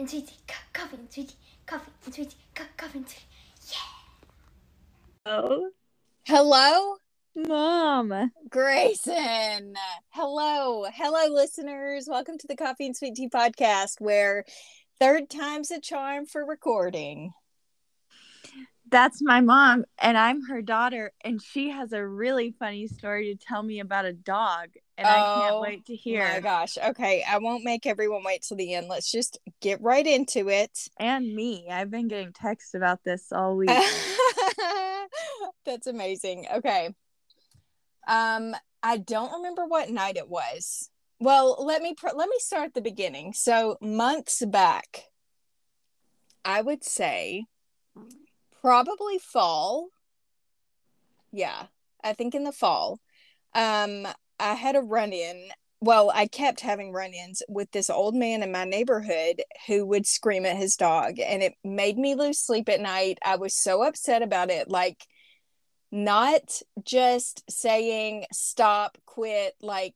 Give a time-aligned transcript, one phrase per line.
[0.00, 1.34] and sweetie, co- coffee and sweetie,
[1.66, 3.26] coffee and sweetie, co- coffee and sweetie.
[3.70, 3.80] Yeah.
[5.26, 5.70] Oh,
[6.26, 6.96] Hello,
[7.36, 8.30] mom.
[8.48, 9.74] Grayson.
[10.08, 12.08] Hello, hello, listeners.
[12.10, 14.46] Welcome to the Coffee and Sweet Tea podcast, where
[14.98, 17.32] third time's a charm for recording.
[18.90, 23.46] That's my mom, and I'm her daughter, and she has a really funny story to
[23.46, 24.70] tell me about a dog,
[25.00, 26.28] and I can't Oh, wait to hear.
[26.28, 26.76] My gosh.
[26.76, 28.86] Okay, I won't make everyone wait till the end.
[28.86, 30.88] Let's just get right into it.
[30.98, 31.66] And me.
[31.70, 33.70] I've been getting texts about this all week.
[35.64, 36.46] That's amazing.
[36.56, 36.90] Okay.
[38.06, 40.90] Um, I don't remember what night it was.
[41.18, 43.32] Well, let me pr- let me start at the beginning.
[43.32, 45.04] So months back,
[46.44, 47.44] I would say
[48.60, 49.88] probably fall.
[51.32, 51.66] Yeah,
[52.02, 53.00] I think in the fall.
[53.54, 54.06] Um,
[54.40, 55.48] I had a run in.
[55.82, 60.06] Well, I kept having run ins with this old man in my neighborhood who would
[60.06, 63.18] scream at his dog, and it made me lose sleep at night.
[63.24, 64.68] I was so upset about it.
[64.68, 65.06] Like,
[65.90, 69.94] not just saying stop, quit, like,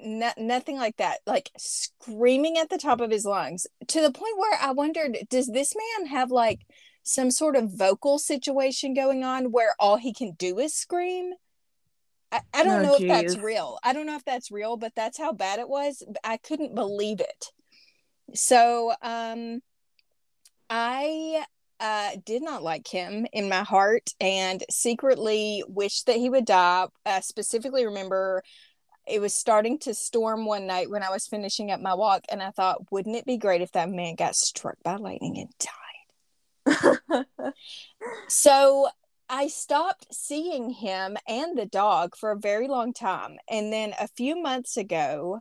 [0.00, 1.18] n- nothing like that.
[1.26, 5.48] Like, screaming at the top of his lungs to the point where I wondered does
[5.48, 6.60] this man have like
[7.02, 11.34] some sort of vocal situation going on where all he can do is scream?
[12.32, 13.78] I, I don't Oh, know if that's real.
[13.84, 16.02] I don't know if that's real, but that's how bad it was.
[16.24, 17.52] I couldn't believe it.
[18.34, 19.62] So, um,
[20.68, 21.44] I
[21.80, 26.86] uh, did not like him in my heart and secretly wished that he would die.
[27.04, 28.42] I specifically remember
[29.06, 32.42] it was starting to storm one night when I was finishing up my walk, and
[32.42, 37.26] I thought, wouldn't it be great if that man got struck by lightning and died?
[38.28, 38.88] So
[39.28, 43.38] I stopped seeing him and the dog for a very long time.
[43.48, 45.40] And then a few months ago,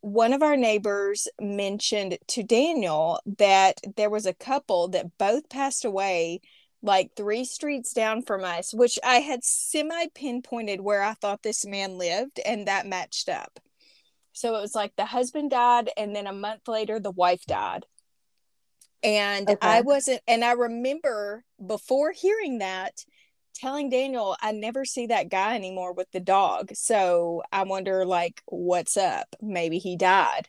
[0.00, 5.84] one of our neighbors mentioned to Daniel that there was a couple that both passed
[5.84, 6.40] away
[6.82, 11.66] like three streets down from us, which I had semi pinpointed where I thought this
[11.66, 13.58] man lived, and that matched up.
[14.32, 17.86] So it was like the husband died, and then a month later, the wife died.
[19.02, 19.58] And Okay.
[19.60, 23.04] I wasn't, and I remember before hearing that,
[23.54, 26.70] telling Daniel, I never see that guy anymore with the dog.
[26.74, 29.28] So I wonder, like, what's up?
[29.40, 30.48] Maybe he died.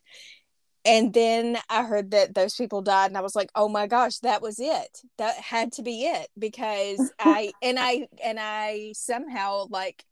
[0.86, 4.20] And then I heard that those people died, and I was like, oh my gosh,
[4.20, 5.02] that was it.
[5.18, 10.06] That had to be it because I, and I, and I somehow, like,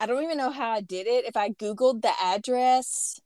[0.00, 1.24] I don't even know how I did it.
[1.24, 3.20] If I Googled the address,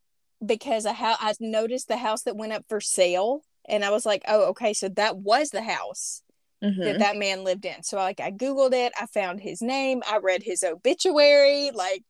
[0.44, 4.04] because I, ha- I noticed the house that went up for sale, and I was
[4.06, 6.22] like, oh, okay, so that was the house
[6.62, 6.84] Mhm.
[6.84, 7.82] that that man lived in.
[7.84, 12.04] So like I googled it, I found his name, I read his obituary, like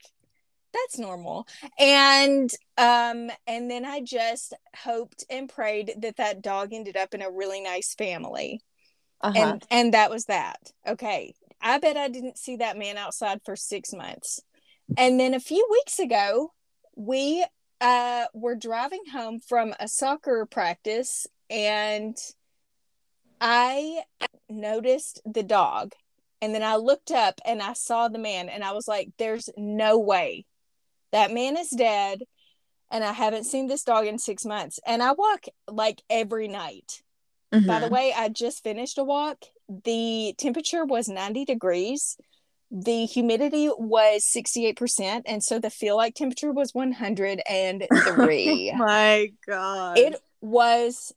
[0.73, 1.47] that's normal.
[1.79, 7.23] And um and then I just hoped and prayed that that dog ended up in
[7.23, 8.63] a really nice family.
[9.21, 9.39] Uh-huh.
[9.39, 10.59] And and that was that.
[10.87, 11.35] Okay.
[11.61, 14.41] I bet I didn't see that man outside for 6 months.
[14.97, 16.53] And then a few weeks ago,
[16.97, 17.45] we
[17.81, 22.17] uh were driving home from a soccer practice and
[23.41, 24.03] I
[24.49, 25.93] noticed the dog
[26.41, 29.49] and then I looked up and I saw the man and I was like, there's
[29.57, 30.45] no way
[31.13, 32.23] that man is dead
[32.91, 34.81] and I haven't seen this dog in six months.
[34.87, 37.03] And I walk like every night.
[37.53, 37.91] By the Mhm.
[37.91, 39.45] way, I just finished a walk.
[39.85, 42.17] The temperature was 90 degrees.
[42.71, 45.23] The humidity was 68%.
[45.27, 48.71] And so the feel like temperature was 103.
[48.75, 49.99] Oh my god.
[49.99, 51.13] it was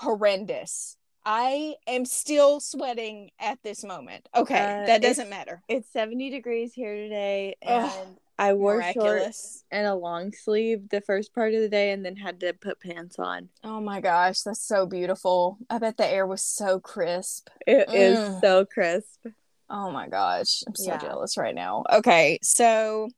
[0.00, 0.96] horrendous.
[1.24, 4.26] I am still sweating at this moment.
[4.34, 5.62] Okay, Uh, that doesn't matter.
[5.68, 11.02] it's 70 degrees here today, and Ugh, I wore shorts and a long sleeve the
[11.02, 13.50] first part of the day, and then had to put pants on.
[13.62, 15.58] Oh my gosh, that's so beautiful.
[15.68, 17.50] I bet the air was so crisp.
[17.66, 18.40] It is Mm.
[18.40, 19.26] so crisp.
[19.68, 20.98] Oh my gosh, I'm so Yeah.
[20.98, 21.84] jealous right now.
[21.92, 23.10] Okay, so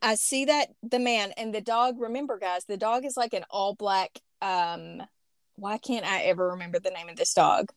[0.00, 3.44] I see that the man and the dog, remember guys, the dog is like an
[3.50, 5.02] all black um
[5.56, 7.70] why can't I ever remember the name of this dog?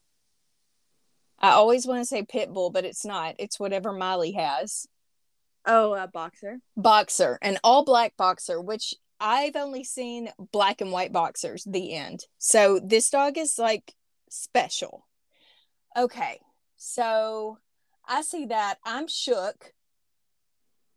[1.40, 3.36] I always want to say pit bull, but it's not.
[3.38, 4.88] It's whatever Miley has.
[5.66, 6.60] Oh, a boxer.
[6.78, 12.26] Boxer, an all black boxer, which I've only seen black and white boxers, the end.
[12.38, 13.94] So this dog is like
[14.30, 15.08] special.
[15.98, 16.40] Okay,
[16.78, 17.58] so
[18.08, 18.78] I see that.
[18.86, 19.74] I'm shook.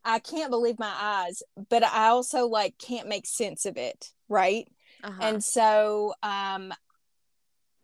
[0.05, 4.69] I can't believe my eyes, but I also like can't make sense of it, right?
[5.03, 5.19] Uh-huh.
[5.21, 6.73] And so um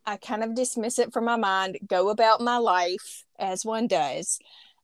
[0.07, 4.39] I kind of dismiss it from my mind, go about my life as one does.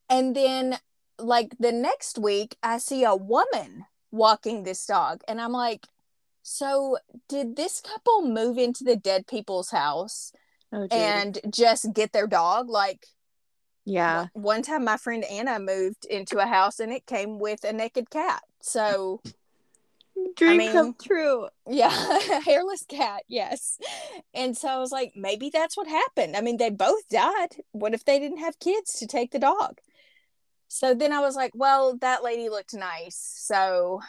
[0.09, 0.79] And then
[1.19, 5.87] like the next week I see a woman walking this dog and I'm like
[6.43, 6.99] So,
[7.29, 10.33] did this couple move into the dead people's house
[10.73, 12.69] Oh, and just get their dog?
[12.71, 13.07] Like,
[13.85, 14.29] yeah.
[14.33, 18.11] one time my friend Anna moved into a house and it came with a naked
[18.11, 18.43] cat.
[18.61, 19.23] So,
[20.37, 21.49] Dream mean- come true.
[21.67, 23.79] yeah, hairless cat, yes.
[24.35, 26.37] And so I was like, maybe that's what happened.
[26.37, 27.57] I mean, they both died.
[27.73, 29.79] What if they didn't have kids to take the dog?
[30.69, 33.17] So then I was like, well, that lady looked nice.
[33.17, 34.01] So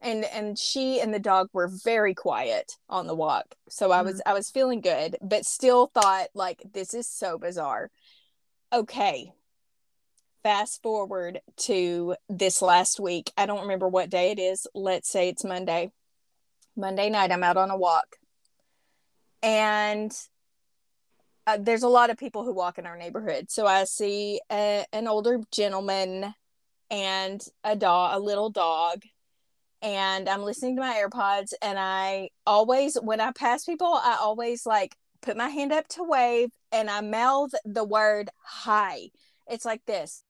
[0.00, 3.54] and and she and the dog were very quiet on the walk.
[3.68, 4.28] So I was mm-hmm.
[4.28, 7.90] I was feeling good, but still thought like this is so bizarre.
[8.72, 9.32] Okay.
[10.42, 13.32] Fast forward to this last week.
[13.36, 14.66] I don't remember what day it is.
[14.72, 15.90] Let's say it's Monday.
[16.76, 18.16] Monday night, I'm out on a walk.
[19.42, 20.12] And
[21.46, 23.50] uh, there's a lot of people who walk in our neighborhood.
[23.50, 26.34] So I see a, an older gentleman
[26.90, 29.02] and a dog, a little dog.
[29.82, 31.52] And I'm listening to my AirPods.
[31.60, 36.04] And I always, when I pass people, I always like put my hand up to
[36.04, 39.10] wave and I mouth the word hi.
[39.50, 40.22] It's like this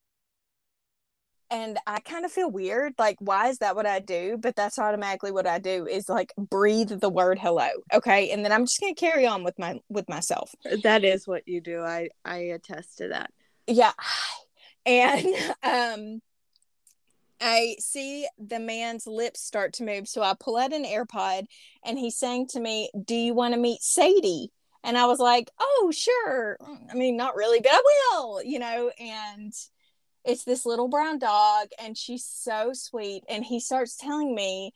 [1.51, 2.93] and I kind of feel weird.
[2.99, 4.37] Like, why is that what I do?
[4.39, 7.69] But that's automatically what I do is like breathe the word hello.
[7.93, 8.31] Okay.
[8.31, 10.53] And then I'm just gonna carry on with my with myself.
[10.83, 11.81] That is what you do.
[11.81, 13.31] I I attest to that.
[13.67, 13.93] Yeah.
[14.85, 15.27] And
[15.63, 16.21] um
[17.41, 20.07] I see the man's lips start to move.
[20.07, 21.45] So I pull out an AirPod
[21.83, 24.51] and he's saying to me, Do you want to meet Sadie?
[24.83, 26.57] And I was like, Oh, sure.
[26.89, 29.53] I mean, not really, but I will, you know, and
[30.29, 34.71] it's this little brown dog and she's so sweet and he starts telling me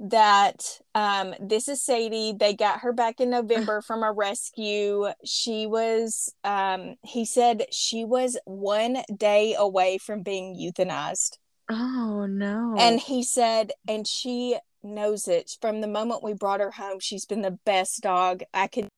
[0.00, 2.32] that um, this is sadie.
[2.38, 5.08] They got her back in november from a rescue.
[5.24, 11.38] She was um, he said she was one day away from being euthanized.
[11.70, 12.76] Oh no.
[12.78, 15.56] and he said and she knows it.
[15.60, 18.42] From the moment we brought her home she's been the best dog.
[18.54, 18.88] I could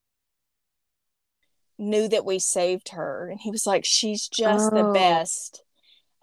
[1.79, 3.29] knew that we saved her.
[3.31, 4.93] And he was like she's just the Oh.
[4.93, 5.63] best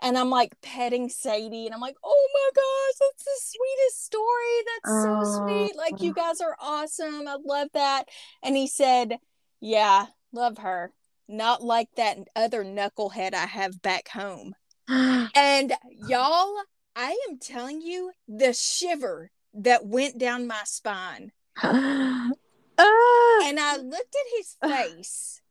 [0.01, 4.63] and i'm like petting sadie and i'm like oh my gosh that's the sweetest story
[4.65, 8.07] that's so sweet like you guys are awesome i love that
[8.43, 9.17] and he said
[9.59, 10.91] yeah love her
[11.27, 14.53] not like that other knucklehead i have back home
[14.89, 15.73] and
[16.07, 16.55] y'all,
[16.95, 21.31] I am telling you the shiver that went down my spine.
[21.61, 22.29] Ah.
[23.43, 25.41] And I looked at his face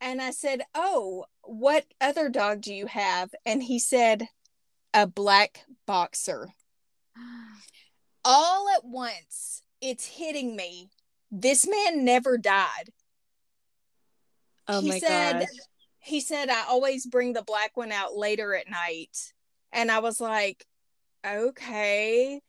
[0.00, 3.30] and I said, Oh, what other dog do you have?
[3.44, 4.28] And he said,
[4.94, 6.48] A black boxer.
[8.24, 10.90] All at once, it's hitting me.
[11.30, 12.90] This man never died.
[14.68, 15.48] oh he my said- gosh.
[16.00, 19.32] he said I always bring the black one out later at night.
[19.72, 20.66] And I was like,
[21.26, 22.40] okay.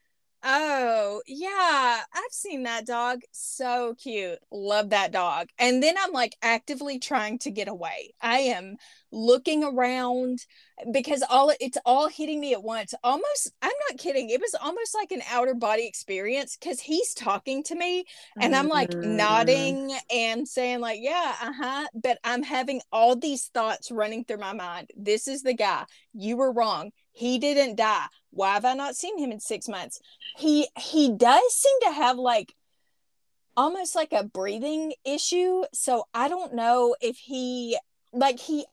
[0.44, 3.22] Oh, yeah, I've seen that dog.
[3.32, 4.40] So cute.
[4.52, 5.50] Love that dog.
[5.60, 8.16] And then I'm like actively trying to get away.
[8.22, 8.78] I am
[9.12, 10.40] looking around
[10.92, 12.96] because all it's all hitting me at once.
[13.04, 14.32] Almost, I'm not kidding.
[14.32, 18.06] It was almost like an outer body experience because he's talking to me
[18.40, 19.00] and I'm like Mm.
[19.00, 24.54] nodding and saying like, yeah, uh-huh, but I'm having all these thoughts running through my
[24.54, 24.90] mind.
[24.98, 25.86] This is the guy.
[26.14, 26.92] You were wrong.
[27.12, 28.06] He didn't die.
[28.32, 30.00] Why have I not seen him in 6 months?
[30.38, 32.56] He he does seem to have like
[33.58, 37.78] almost like a breathing issue, so I don't know if he
[38.14, 38.66] like he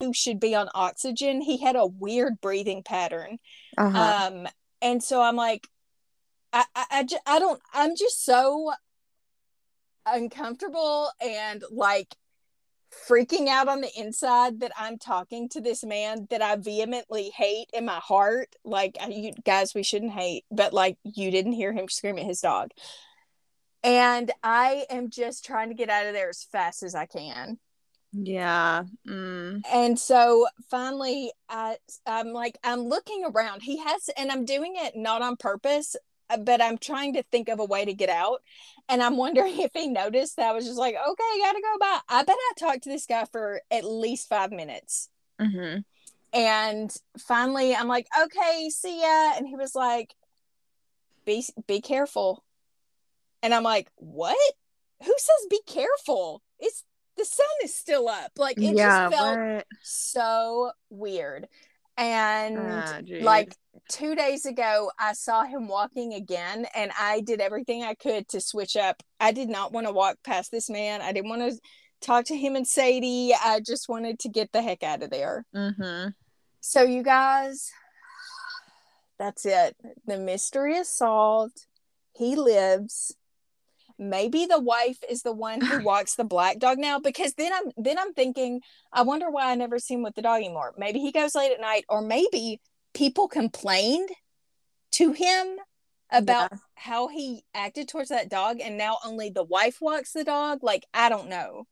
[0.00, 1.40] who should be on oxygen.
[1.40, 3.38] He had a weird breathing pattern
[3.76, 3.98] Uh-huh.
[3.98, 4.48] um
[4.80, 5.66] and so i'm like
[6.52, 8.72] I, I i I don't i'm just so
[10.06, 12.14] uncomfortable and like
[13.08, 17.68] freaking out on the inside that i'm talking to this man that i vehemently hate
[17.72, 21.88] in my heart like you guys we shouldn't hate but like you didn't hear him
[21.88, 22.70] scream at his dog
[23.82, 27.58] and i am just trying to get out of there as fast as i can
[28.12, 28.84] yeah.
[29.06, 29.60] Mm.
[29.70, 31.76] and so finally I
[32.06, 33.62] I'm like I'm looking around.
[33.62, 35.94] He has and I'm doing it not on purpose,
[36.40, 38.42] but I'm trying to think of a way to get out.
[38.88, 41.98] And I'm wondering if he noticed that I was just like, okay, gotta go by.
[42.08, 45.08] I bet I talked to this guy for at least five minutes.
[45.40, 45.78] hmm
[46.32, 49.32] And finally I'm like, okay, see ya.
[49.36, 50.14] And he was like,
[51.24, 52.44] be be careful.
[53.42, 54.36] And I'm like, what?
[55.04, 56.42] Who says be careful?
[56.58, 56.84] It's
[57.16, 58.32] the sun is still up.
[58.38, 59.08] Like it yeah.
[59.08, 59.66] just felt what?
[59.82, 61.48] so weird.
[61.98, 63.54] And Ah, like
[63.90, 68.40] two days ago, I saw him walking again, and I did everything I could to
[68.40, 69.02] switch up.
[69.18, 71.02] I did not want to walk past this man.
[71.02, 71.58] I didn't want to
[72.00, 73.34] talk to him and Sadie.
[73.34, 75.44] I just wanted to get the heck out of there.
[75.54, 76.10] Mm-hmm.
[76.60, 77.68] So, you guys,
[79.18, 79.76] that's it.
[80.06, 81.66] The mystery is solved.
[82.14, 83.16] he lives.
[83.98, 87.72] Maybe the wife is the one who walks the black dog now because then I'm
[87.76, 88.60] then I'm thinking,
[88.92, 90.74] I wonder why I never see him with the dog anymore.
[90.78, 92.60] Maybe he goes late at night, or maybe
[92.94, 94.08] people complained
[94.92, 95.56] to him
[96.10, 96.58] about Yeah.
[96.74, 100.62] how he acted towards that dog, and now only the wife walks the dog.
[100.62, 101.66] Like, I don't know.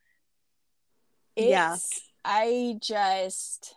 [1.37, 1.77] It's, Yeah.
[2.25, 3.75] I just,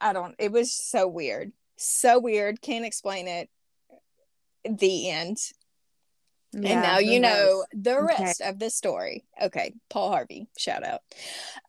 [0.00, 1.52] I don't, it was so weird.
[1.76, 2.62] So weird.
[2.62, 3.50] Can't explain it.
[4.64, 5.36] The end.
[6.64, 8.04] And now you know the Okay.
[8.22, 9.24] rest of the story.
[9.40, 11.00] Okay, Paul Harvey, shout out.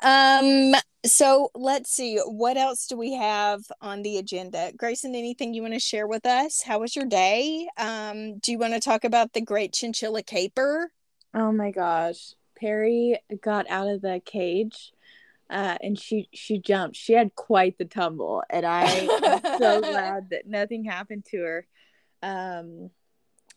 [0.01, 0.73] Um,
[1.05, 4.71] so let's see, what else do we have on the agenda?
[4.75, 6.61] Grayson, anything you want to share with us?
[6.61, 7.67] How was your day?
[7.77, 10.91] Um, do you want to talk about the great chinchilla caper?
[11.33, 12.33] Oh my gosh.
[12.59, 14.91] Perry got out of the cage
[15.49, 16.95] uh, and she she jumped.
[16.97, 18.83] She had quite the tumble and I
[19.23, 21.67] am so glad that nothing happened to her.
[22.23, 22.89] Um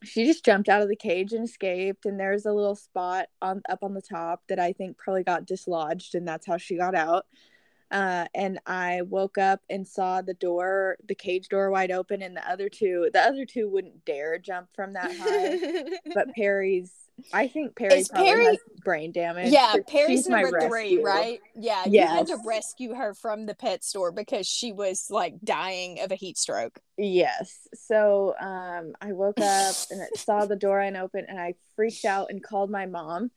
[0.03, 3.63] she just jumped out of the cage and escaped and there's a little spot on
[3.69, 6.95] up on the top that I think probably got dislodged and that's how she got
[6.95, 7.27] out.
[7.91, 12.37] Uh, and I woke up and saw the door, the cage door wide open, and
[12.37, 15.99] the other two, the other two wouldn't dare jump from that high.
[16.15, 16.93] but Perry's
[17.33, 19.53] I think Perry Is Perry- brain damage.
[19.53, 21.03] yeah, Perry's number three, rescue.
[21.05, 21.41] right?
[21.55, 26.01] Yeah, you had to rescue her from the pet store because she was like dying
[26.01, 26.79] of a heat stroke.
[26.97, 27.69] Yes.
[27.75, 32.43] So um I woke up and saw the door unopened and I freaked out and
[32.43, 33.31] called my mom.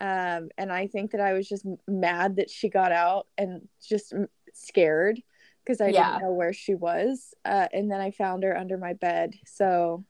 [0.00, 4.12] Um and I think that I was just mad that she got out and just
[4.54, 5.20] scared
[5.64, 6.12] because I Yeah.
[6.12, 7.34] didn't know where she was.
[7.44, 9.34] Uh and then I found her under my bed.
[9.46, 10.04] So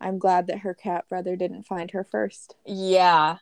[0.00, 2.56] I'm glad that her cat brother didn't find her first.
[2.66, 3.36] Yeah.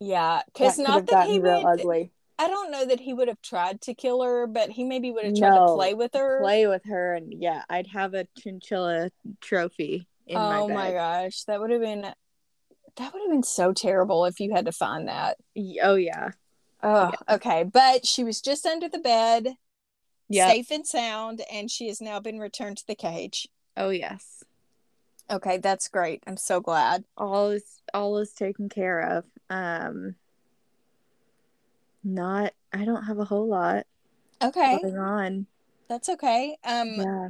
[0.00, 1.80] Yeah, because could not that he real would.
[1.80, 2.12] ugly.
[2.38, 5.24] I don't know that he would have tried to kill her, but he maybe would
[5.24, 6.40] have tried to play with her.
[6.40, 11.42] play with her and yeah i'd have a chinchilla trophy in my oh my gosh,
[11.44, 15.08] that would have been that would have been so terrible if you had to find
[15.08, 15.36] that.
[15.82, 16.30] Oh yeah
[16.80, 17.64] Oh, okay.
[17.64, 19.54] But she was just under the bed,
[20.28, 23.48] yeah safe and sound, and she has now been returned to the cage.
[23.76, 24.37] oh yes
[25.30, 26.22] Okay, that's great.
[26.26, 27.04] I'm so glad.
[27.16, 30.14] all is all is taken care of um
[32.04, 33.86] not i don't have a whole lot
[34.42, 35.46] Okay, going on
[35.88, 36.56] that's okay.
[36.64, 37.28] Um yeah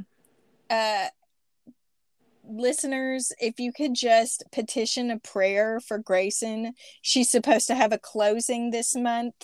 [0.69, 1.07] uh
[2.43, 7.97] listeners if you could just petition a prayer for grayson she's supposed to have a
[7.97, 9.35] closing this month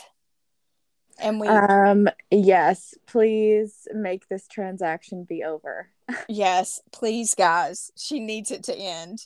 [1.20, 5.90] and we um yes please make this transaction be over.
[6.30, 7.92] Yes please guys.
[7.98, 9.26] She needs it to end.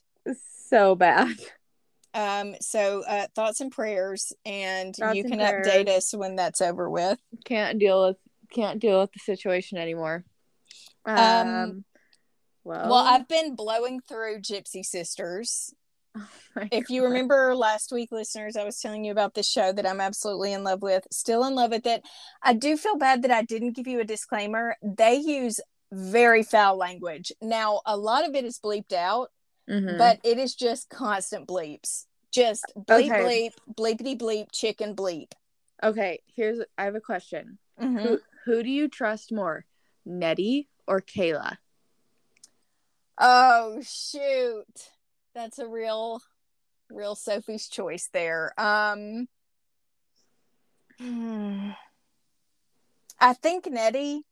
[0.68, 1.36] So bad.
[2.14, 5.68] Um so uh thoughts and prayers and Thoughts you and can prayers.
[5.68, 7.20] update us when that's over with.
[7.46, 8.18] Can't deal with
[8.52, 10.24] can't deal with the situation anymore.
[11.06, 11.86] Um,
[12.64, 15.74] well well i've been blowing through gypsy sisters
[16.18, 16.28] oh
[16.72, 20.02] if you remember last week listeners i was telling you about this show that i'm
[20.02, 22.02] absolutely in love with still in love with it
[22.42, 25.60] i do feel bad that i didn't give you a disclaimer they use
[25.92, 29.30] very foul language now a lot of it is bleeped out
[29.70, 30.00] Mhm.
[30.00, 33.24] but it is just constant bleeps just bleep Okay.
[33.24, 35.32] bleep bleepity bleep chicken bleep
[35.82, 37.58] Okay, here's I have a question.
[37.80, 38.02] Mhm.
[38.02, 39.64] Who who do you trust more,
[40.06, 41.58] Nettie or Kayla?
[43.18, 44.90] oh shoot
[45.40, 46.22] that's a real
[46.90, 48.54] real sophie's choice there.
[48.58, 49.28] Um
[51.00, 51.70] hmm.
[53.22, 54.24] i think nettie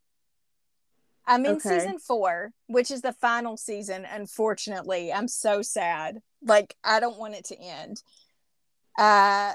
[1.25, 1.69] i'm in Okay.
[1.69, 6.19] season four which is the final season unfortunately i'm so sad.
[6.41, 8.03] Like i don't want it to end.
[8.99, 9.53] Uh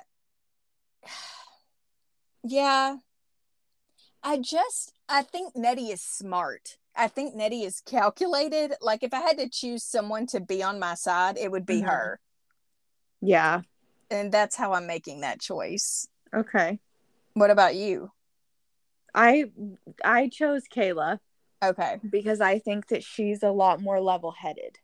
[2.44, 2.96] yeah.
[4.22, 9.20] I just i think nettie is smart i think nettie is calculated like if i
[9.20, 11.86] had to choose someone to be on my side it would be Mhm.
[11.88, 12.20] her
[13.20, 13.62] Yeah.
[14.10, 16.78] and that's how i'm making that choice Okay.
[17.34, 18.10] what about you
[19.14, 19.52] I
[20.02, 21.18] I chose Kayla
[21.62, 24.78] okay because I think that she's a lot more level-headed.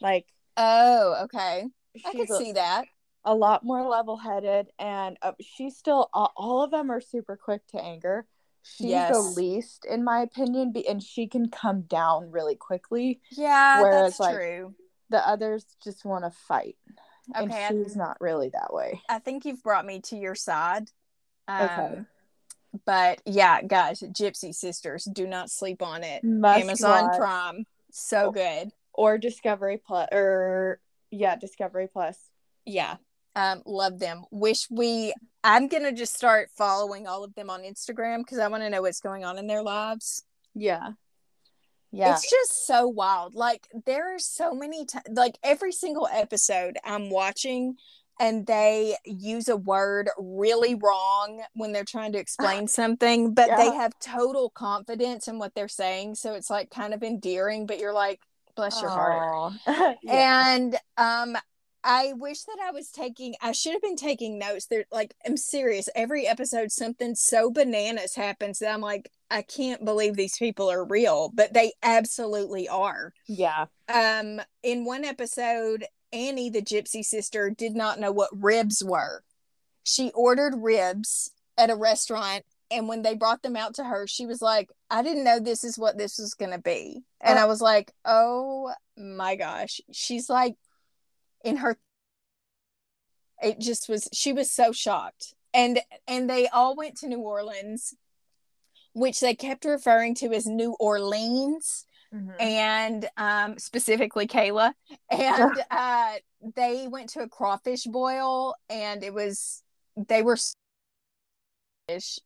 [0.00, 1.64] Like oh okay
[2.04, 2.86] i can see that
[3.24, 7.64] a lot more level-headed and uh, she's still all, all of them are super quick
[7.68, 8.26] to anger.
[8.74, 13.20] She's the least in my opinion be, and she can come down really quickly.
[13.30, 14.74] yeah Whereas, that's like, true
[15.10, 16.76] The others just want to fight.
[17.36, 19.00] Okay, And she's not really that way.
[19.08, 20.90] I think you've brought me to your side.
[21.48, 22.00] Um, Okay.
[22.84, 26.22] But yeah, guys, Gypsy Sisters, do not sleep on it.
[26.22, 27.16] Must Amazon watch.
[27.18, 28.30] Prime, so Oh.
[28.32, 28.72] good.
[28.92, 30.80] or Discovery Plus or
[31.10, 32.18] yeah, Discovery Plus.
[32.66, 32.96] Yeah,
[33.36, 34.24] um, love them.
[34.32, 35.14] Wish we.
[35.44, 38.82] I'm gonna just start following all of them on Instagram because I want to know
[38.82, 40.24] what's going on in their lives.
[40.54, 40.92] Yeah.
[41.92, 42.14] Yeah.
[42.14, 43.34] It's just so wild.
[43.34, 47.76] Like there are so many times, like every single episode I'm watching,
[48.18, 53.66] and they use a word really wrong when they're trying to explain something, but they
[53.66, 56.14] have total confidence in what they're saying.
[56.14, 58.20] So it's like kind of endearing, but you're like,
[58.56, 59.52] bless your heart.
[60.02, 60.54] Yeah.
[60.54, 61.36] And um
[61.88, 64.66] I wish that I was taking I should have been taking notes.
[64.66, 65.88] There like I'm serious.
[65.94, 70.84] Every episode something so bananas happens that I'm like I can't believe these people are
[70.84, 73.12] real, but they absolutely are.
[73.28, 73.66] yeah.
[73.88, 79.22] Um in one episode Annie the gypsy sister did not know what ribs were.
[79.84, 84.26] She ordered ribs at a restaurant and when they brought them out to her she
[84.26, 87.04] was like I didn't know this is what this was going to be.
[87.20, 87.42] And Oh.
[87.42, 90.54] I was like, "Oh my gosh." She's like
[91.46, 91.78] in her
[93.42, 95.34] it just was she was so shocked.
[95.54, 97.94] And and they all went to new orleans
[98.92, 102.40] which they kept referring to as new orleans Mhm.
[102.40, 104.72] and um specifically kayla.
[105.10, 106.14] And uh
[106.54, 109.62] they went to a crawfish boil and it was
[109.96, 110.36] they were
[111.88, 112.18] fish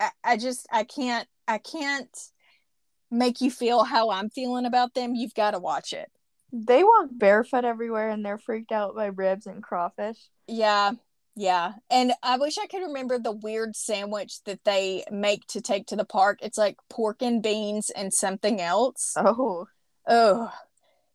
[0.00, 2.16] I, I just i can't i can't
[3.10, 5.14] make you feel how i'm feeling about them.
[5.14, 6.10] You've got to watch it
[6.52, 10.18] They walk barefoot everywhere and they're freaked out by ribs and crawfish.
[10.46, 10.92] Yeah,
[11.34, 11.72] yeah.
[11.90, 15.96] And I wish I could remember the weird sandwich that they make to take to
[15.96, 16.40] the park.
[16.42, 19.14] It's like pork and beans and something else.
[19.16, 19.66] Oh.
[20.06, 20.52] Oh.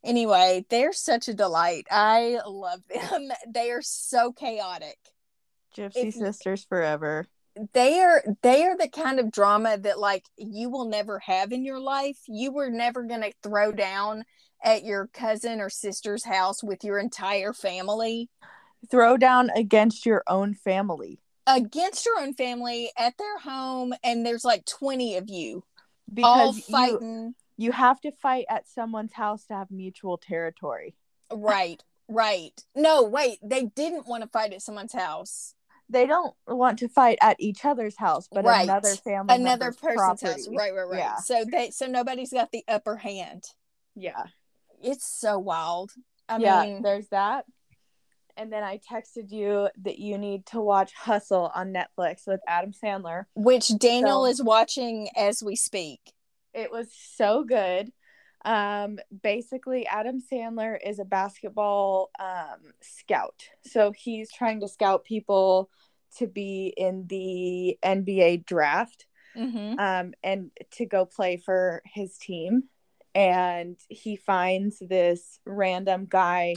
[0.04, 1.86] Anyway, they're such a delight.
[1.90, 3.28] I love them.
[3.52, 4.98] They are so chaotic.
[5.76, 7.28] Gypsy If- sisters forever.
[7.72, 11.64] They are they are the kind of drama that like you will never have in
[11.64, 12.18] your life.
[12.28, 14.24] You were never going to throw down
[14.62, 18.28] at your cousin or sister's house with your entire family.
[18.90, 21.20] Throw down against your own family.
[21.46, 25.64] against your own family at their home and there's like 20 of you
[26.22, 30.94] all Because you, fighting you have to fight at someone's house to have mutual territory.
[31.32, 35.54] right right no wait they didn't want to fight at someone's house
[35.90, 38.64] They don't want to fight at each other's house, but Right.
[38.64, 40.26] another family another person's property.
[40.26, 41.16] house right right right Yeah.
[41.16, 43.44] so they so nobody's got the upper hand
[43.96, 44.24] Yeah.
[44.82, 45.92] It's so wild
[46.28, 47.44] i yeah, mean there's that.
[48.36, 52.70] And then I texted you that you need to watch Hustle on Netflix with Adam
[52.72, 53.24] Sandler.
[53.34, 56.12] which daniel So- is watching as we speak
[56.54, 57.92] It was so good.
[58.44, 63.42] Um, basically, Adam Sandler is a basketball um, scout.
[63.64, 65.68] So he's trying to scout people
[66.18, 69.78] to be in the NBA draft mm-hmm.
[69.78, 72.64] um, and to go play for his team.
[73.18, 76.54] And he finds this random guy,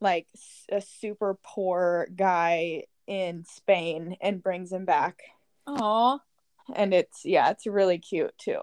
[0.00, 0.26] like
[0.72, 5.20] a super poor guy in Spain, and brings him back.
[5.66, 6.18] Aw.
[6.74, 8.60] And it's, yeah, it's really cute too.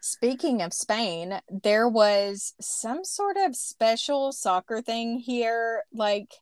[0.00, 6.34] Speaking of Spain, there was some sort of special soccer thing here like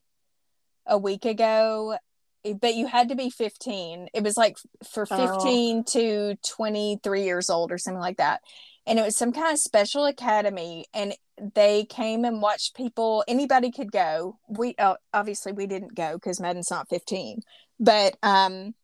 [0.85, 1.97] a week ago,
[2.45, 4.09] eh, but you had to be 15.
[4.13, 4.57] It was like
[4.91, 5.39] for Oh.
[5.39, 8.41] 15 to 23 years old or something like that.
[8.85, 11.15] And it was some kind of special academy and
[11.55, 14.37] they came and watched people anybody could go.
[14.47, 17.41] We uh, obviously we didn't go cuz Madden's not 15.
[17.79, 18.75] But um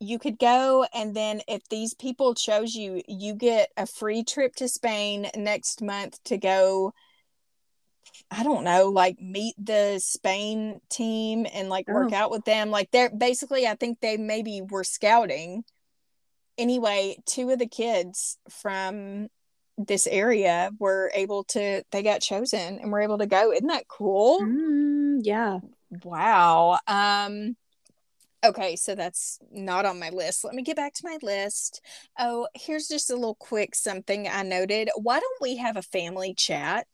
[0.00, 4.54] you could go and then if these people chose you you get a free trip
[4.56, 6.92] to spain next month to go
[8.30, 12.16] i don't know like meet the spain team and like work Oh.
[12.16, 15.64] out with them like they're basically i think they maybe were scouting
[16.58, 19.28] anyway two of the kids from
[19.76, 23.88] this area were able to they got chosen and were able to go isn't that
[23.88, 25.60] cool Mm, yeah.
[26.04, 26.78] Wow.
[26.86, 27.56] Um
[28.44, 30.44] okay, so that's not on my list.
[30.44, 31.80] Let me get back to my list.
[32.18, 34.90] Oh, here's just a little quick something I noted.
[34.96, 36.86] Why don't we have a family chat?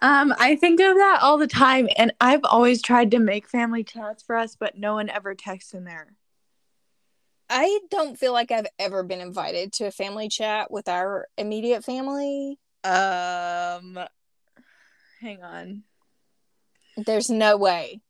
[0.00, 3.82] Um, I think of that all the time, and I've always tried to make family
[3.82, 6.14] chats for us, but no one ever texts in there.
[7.50, 11.84] I don't feel like I've ever been invited to a family chat with our immediate
[11.84, 12.58] family.
[12.84, 13.98] Um,
[15.20, 15.82] hang on.
[16.96, 18.00] There's no way.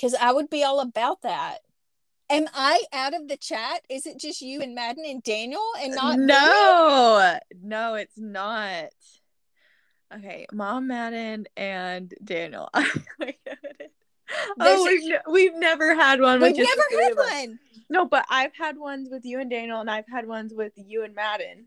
[0.00, 1.58] Cuz I would be all about that.
[2.28, 3.82] Am I out of the chat?
[3.88, 8.90] Is it just you and Madden and Daniel and not no, no, it's not.
[10.14, 12.68] Okay, Mom, Madden, and Daniel.
[14.60, 16.40] Oh, we've, ne- we've never had one.
[16.40, 17.58] We've never had one.
[17.92, 21.04] No, but I've had ones with you and Daniel, and I've had ones with you
[21.04, 21.66] and Madden,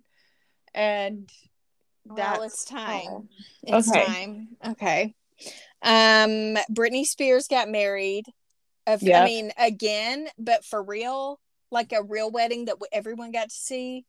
[0.74, 1.30] and
[2.04, 3.30] Well, that's it's time.
[3.62, 4.06] It's Okay.
[4.06, 4.48] time.
[4.66, 5.14] Okay.
[5.84, 8.26] Um, Britney Spears got married.
[8.88, 11.40] Of, I mean, again, but for real,
[11.72, 14.06] like a real wedding that everyone got to see.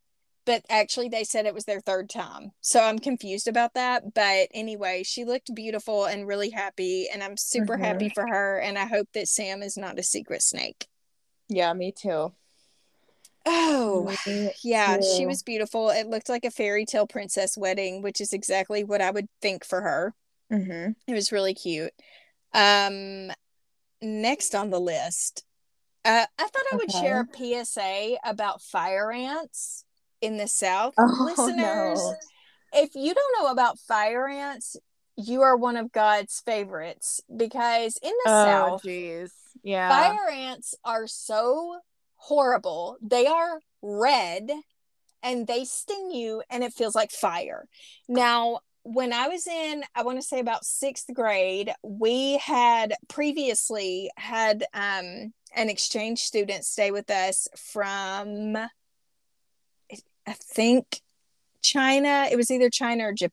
[0.46, 2.52] but actually they said it was their third time.
[2.60, 4.14] So I'm confused about that.
[4.14, 7.08] But anyway, she looked beautiful and really happy.
[7.12, 7.80] And I'm super Mhm.
[7.84, 8.58] happy for her.
[8.60, 10.86] And I hope that Sam is not a secret snake.
[11.48, 12.32] Yeah, me too.
[13.46, 15.00] Oh, Me yeah.
[15.00, 15.90] She was beautiful.
[15.90, 19.64] It looked like a fairy tale princess wedding, which is exactly what I would think
[19.64, 20.14] for her.
[20.52, 20.92] Mm-hmm.
[21.06, 21.92] It was really cute.
[22.52, 23.30] Um,
[24.02, 25.44] next on the list,
[26.04, 29.84] uh, I thought I would share a PSA about fire ants
[30.20, 30.94] in the South.
[30.98, 32.14] Oh, Listeners, no.
[32.72, 34.76] if you don't know about fire ants,
[35.16, 39.30] you are one of God's favorites because in the Oh, South, jeez.
[39.66, 39.88] Yeah.
[39.88, 41.78] fire ants are so
[42.14, 42.98] horrible.
[43.02, 44.48] They are red
[45.24, 47.66] and they sting you and it feels like fire.
[48.08, 54.08] Now, when I was in, I want to say about sixth grade, we had previously
[54.16, 61.00] had um, an exchange student stay with us from, I think,
[61.60, 62.28] China.
[62.30, 63.32] It was either China or Japan.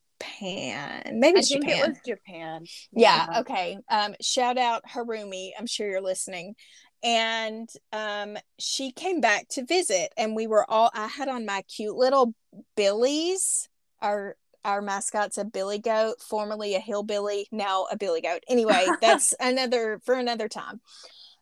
[1.12, 1.84] Maybe I think Japan.
[1.84, 2.66] it was Japan.
[2.92, 3.40] yeah.
[3.40, 3.78] okay.
[3.90, 5.52] Um shout out harumi.
[5.58, 6.56] I'm sure you're listening.
[7.04, 11.62] And um she came back to visit and we were all i had on my
[11.64, 12.34] cute little
[12.76, 13.70] billies.
[14.02, 18.44] Our our mascot's a billy goat formerly a hillbilly now a billy goat.
[18.48, 20.80] Anyway that's another for another time.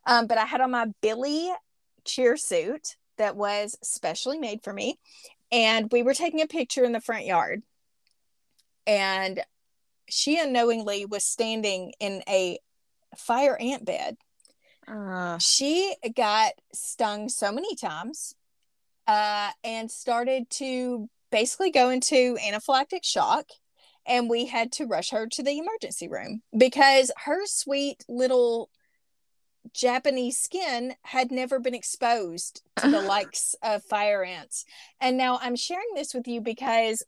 [0.06, 1.50] Um but i had on my billy
[2.04, 4.98] cheer suit that was specially made for me
[5.52, 7.62] and we were taking a picture in the front yard
[8.86, 9.42] and
[10.08, 12.58] she unknowingly was standing in a
[13.16, 14.16] fire ant bed.
[14.86, 18.34] Uh, She got stung so many times
[19.06, 23.46] uh, and started to basically go into anaphylactic shock.
[24.04, 28.68] And we had to rush her to the emergency room because her sweet little
[29.72, 34.64] Japanese skin had never been exposed to the likes of fire ants.
[35.00, 37.04] And now I'm sharing this with you because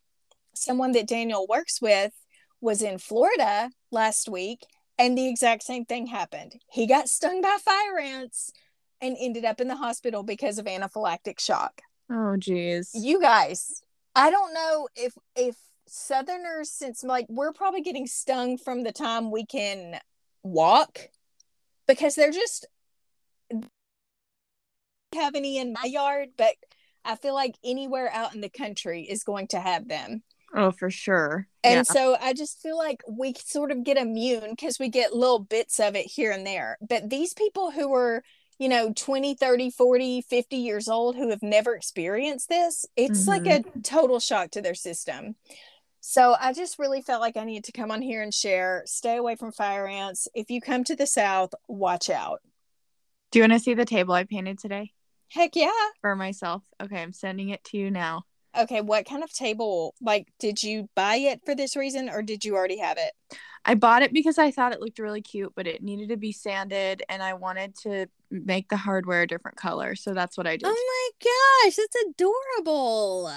[0.55, 2.13] someone that Daniel works with
[2.61, 4.61] was in Florida last week
[4.99, 6.55] and the exact same thing happened.
[6.71, 8.53] He got stung by fire ants
[9.01, 11.83] and ended up in the hospital because of anaphylactic shock.
[12.11, 12.91] oh, jeez.
[12.95, 13.83] You guys,
[14.15, 19.31] I don't know if if southerners since like we're probably getting stung from the time
[19.31, 19.99] we can
[20.43, 20.99] walk
[21.87, 22.67] because they're just
[25.15, 26.55] have any in my yard, but
[27.05, 30.23] I feel like anywhere out in the country is going to have them.
[30.55, 31.49] Oh, for sure.
[31.65, 31.83] And yeah.
[31.83, 35.81] so I just feel like we sort of get immune because we get little bits
[35.81, 36.79] of it here and there.
[36.81, 38.23] But these people who are,
[38.59, 43.47] you know, 20, 30, 40, 50 years old who have never experienced this, it's like
[43.47, 43.81] a mm-hmm.
[43.81, 45.35] total shock to their system.
[46.07, 49.17] So I just really felt like I needed to come on here and share stay
[49.17, 50.29] away from fire ants.
[50.35, 52.41] If you come to the South, watch out.
[53.33, 54.93] Do you want to see the table I painted today
[55.33, 55.73] Heck yeah.
[56.01, 56.63] for myself?
[56.81, 58.25] Okay, I'm sending it to you now.
[58.57, 58.81] Okay.
[58.81, 59.95] What kind of table?
[60.01, 63.13] Like, did you buy it for this reason or did you already have it?
[63.65, 66.33] I bought it because I thought it looked really cute, but it needed to be
[66.33, 69.95] sanded and I wanted to make the hardware a different color.
[69.95, 70.67] So that's what I did.
[70.67, 71.29] Oh my
[71.65, 73.31] gosh, that's adorable.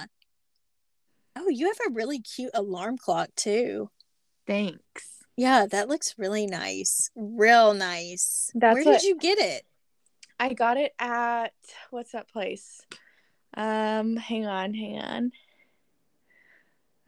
[1.38, 3.90] Oh, you have a really cute alarm clock too.
[4.46, 5.24] Thanks.
[5.38, 7.10] Yeah, that looks really nice.
[7.16, 8.52] Real nice.
[8.56, 9.64] That's Where what- did you get it?
[10.40, 11.54] I got it at
[11.90, 12.82] what's that place?
[13.54, 15.32] Um, hang on, hang on.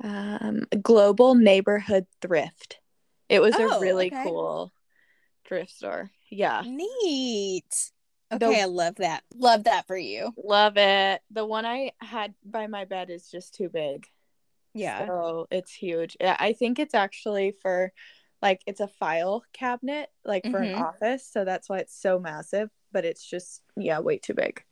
[0.01, 2.79] Um, Global Neighborhood Thrift.
[3.27, 4.23] It was Oh, a really okay.
[4.23, 4.71] cool
[5.45, 6.09] thrift store.
[6.29, 6.63] Yeah.
[6.65, 7.91] Neat.
[8.29, 9.23] The- Okay, I love that.
[9.35, 10.33] Love that for you.
[10.37, 11.21] Love it.
[11.31, 14.05] The one I had by my bed is just too big.
[14.73, 15.07] Yeah.
[15.07, 16.15] So it's huge.
[16.19, 17.91] Yeah, I think it's actually for
[18.41, 20.75] like it's a file cabinet, like for Mhm.
[20.75, 21.25] an office.
[21.25, 24.63] So that's why it's so massive, but it's just yeah, way too big.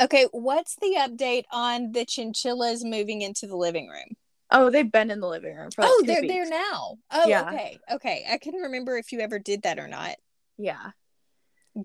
[0.00, 4.16] Okay, what's the update on the chinchillas moving into the living room?
[4.50, 6.32] Oh, they've been in the living room for like oh, two they're weeks.
[6.34, 6.98] there now.
[7.10, 7.48] Oh, Yeah.
[7.48, 7.78] okay.
[7.92, 8.24] Okay.
[8.30, 10.16] I couldn't remember if you ever did that or not.
[10.56, 10.90] Yeah.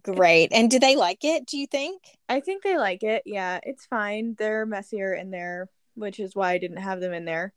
[0.02, 0.52] Great.
[0.54, 2.02] And do they like it, do you think?
[2.30, 3.24] I think they like it.
[3.26, 4.36] Yeah, it's fine.
[4.38, 7.54] They're messier in there, which is why I didn't have them in there.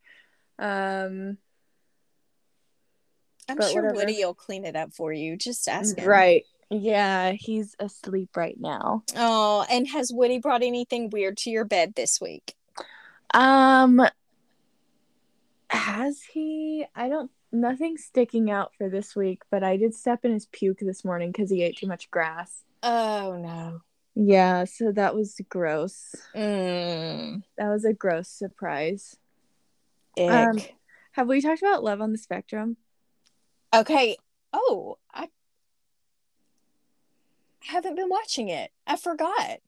[0.58, 1.38] Um
[3.48, 3.94] I'm sure whatever.
[3.94, 5.36] Woody will clean it up for you.
[5.36, 6.08] Just ask him.
[6.08, 6.44] right.
[6.70, 9.04] Yeah, he's asleep right now.
[9.14, 12.54] Oh, and has Woody brought anything weird to your bed this week?
[13.34, 14.02] Um
[15.70, 20.32] has he I don't nothing sticking out for this week, but I did step in
[20.32, 22.64] his puke this morning cuz he ate too much grass.
[22.82, 23.80] Oh no.
[24.14, 26.14] Yeah, so that was gross.
[26.34, 29.16] Mm, That was a gross surprise.
[30.16, 30.30] ick.
[30.30, 30.58] Um,
[31.12, 32.76] Have we talked about Love on the Spectrum?
[33.74, 34.16] okay.
[34.52, 35.28] Oh, I
[37.66, 38.70] haven't been watching it.
[38.86, 39.58] I forgot.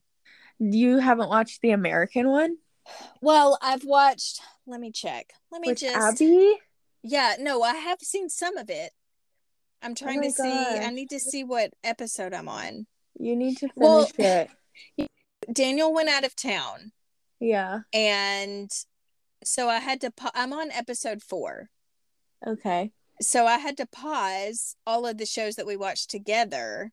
[0.59, 2.57] You haven't watched the American one?
[3.21, 4.41] Well, I've watched.
[4.67, 5.33] Let me check.
[5.53, 5.97] Let me With just.
[5.97, 6.55] Abby?
[7.03, 8.93] Yeah, no, I have seen some of it.
[9.83, 10.51] I'm oh trying Oh to see.
[10.53, 12.87] I need to see what episode I'm on.
[13.19, 14.51] You need to finish Well- it.
[15.53, 16.93] Daniel went out of town,
[17.41, 17.81] Yeah.
[17.93, 18.71] and
[19.45, 20.11] so I had to.
[20.11, 21.71] Pa- I'm on episode four.
[22.47, 22.91] Okay.
[23.23, 26.93] So I had to pause all of the shows that we watched together.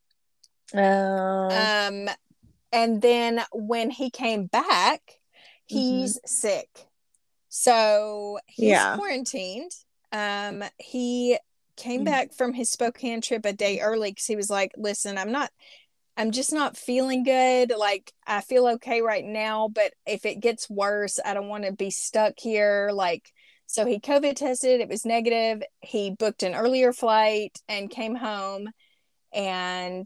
[0.73, 0.78] Oh.
[0.80, 2.10] Um,
[2.71, 5.01] and then when he came back,
[5.65, 6.69] he's sick.
[7.49, 8.95] So he's Yeah.
[8.95, 9.71] quarantined.
[10.12, 11.38] Um, he
[11.78, 12.06] came Mm.
[12.06, 15.51] back from his Spokane trip a day early because he was like, listen, I'm not
[16.17, 17.73] I'm just not feeling good.
[17.78, 21.73] Like I feel okay right now, but if it gets worse, I don't want to
[21.73, 22.89] be stuck here.
[22.93, 23.30] Like
[23.67, 25.62] so he COVID tested, it was negative.
[25.82, 28.69] He booked an earlier flight and came home
[29.34, 30.06] and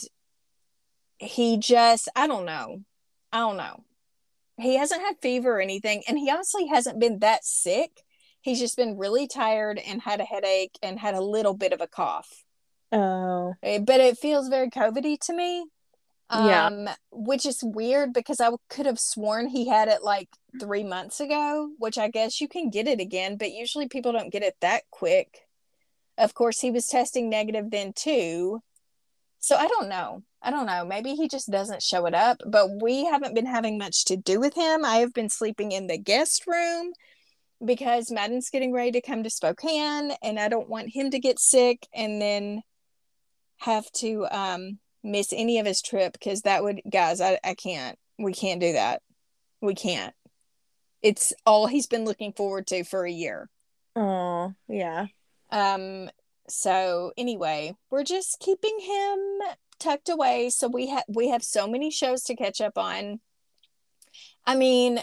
[1.19, 2.84] he just I don't know.
[3.32, 3.84] I don't know.
[4.58, 8.03] He hasn't had fever or anything, and he honestly hasn't been that sick.
[8.41, 11.82] He's just been really tired and had a headache and had a little bit of
[11.82, 12.43] a cough.
[12.91, 13.53] oh.
[13.63, 15.65] Eh, But it feels very COVIDy to me.
[16.32, 16.67] Yeah.
[16.67, 20.29] Um, which is weird because I could have sworn he had it like
[20.60, 24.32] three months ago, which I guess you can get it again, but usually people don't
[24.32, 25.47] get it that quick.
[26.19, 28.62] Of course, he was testing negative then too.
[29.39, 30.23] So I don't know.
[30.41, 30.86] I don't know.
[30.86, 34.39] Maybe he just doesn't show it up, but we haven't been having much to do
[34.39, 34.86] with him.
[34.86, 36.91] I have been sleeping in the guest room
[37.65, 41.39] because Madden's getting ready to come to Spokane and I don't want him to get
[41.39, 42.62] sick and then
[43.58, 47.97] have to um miss any of his trip because that would guys I, I can't
[48.17, 49.02] we can't do that
[49.62, 50.13] we can't
[51.02, 53.49] it's all he's been looking forward to for a year
[53.97, 54.54] Oh.
[54.69, 55.08] Yeah.
[55.52, 56.10] um
[56.49, 59.19] so anyway we're just keeping him
[59.79, 63.19] tucked away so we have we have so many shows to catch up on.
[64.45, 64.99] I mean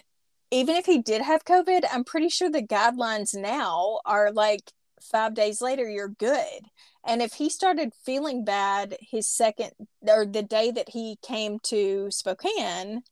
[0.50, 4.70] even if he did have covid i'm pretty sure the guidelines now are like
[5.02, 6.60] five days later you're good.
[7.04, 9.70] And if he started feeling bad his second
[10.08, 13.02] or the day that he came to spokane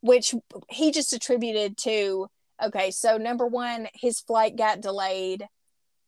[0.00, 0.34] which
[0.68, 2.26] he just attributed to
[2.62, 5.46] okay so number one his flight got delayed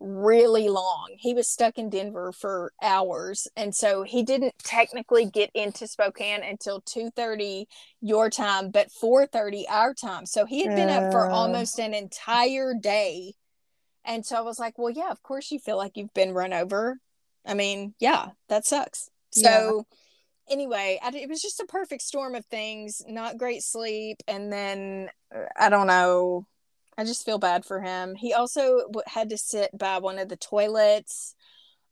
[0.01, 1.15] really long.
[1.19, 6.43] He was stuck in Denver for hours and so he didn't technically get into Spokane
[6.43, 7.67] until 2:30
[8.01, 10.27] your time but 4:30 our time.
[10.27, 13.35] So he had been up for almost an entire day.
[14.05, 16.53] And so I was like, "Well, yeah, of course you feel like you've been run
[16.53, 16.99] over."
[17.45, 19.11] I mean, yeah, that sucks.
[19.31, 19.87] So
[20.49, 25.11] anyway, I, it was just a perfect storm of things, not great sleep and then
[25.35, 26.47] uh, I don't know,
[26.99, 28.15] I just feel bad for him.
[28.15, 31.35] He also w- had to sit by one of the toilets.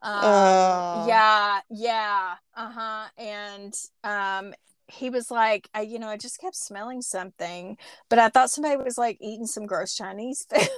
[0.03, 1.05] Um, Oh.
[1.09, 3.09] Yeah, yeah, uh huh.
[3.19, 4.55] And um,
[4.87, 7.77] he was like, I, you know, I just kept smelling something,
[8.09, 10.69] but I thought somebody was like eating some gross Chinese food.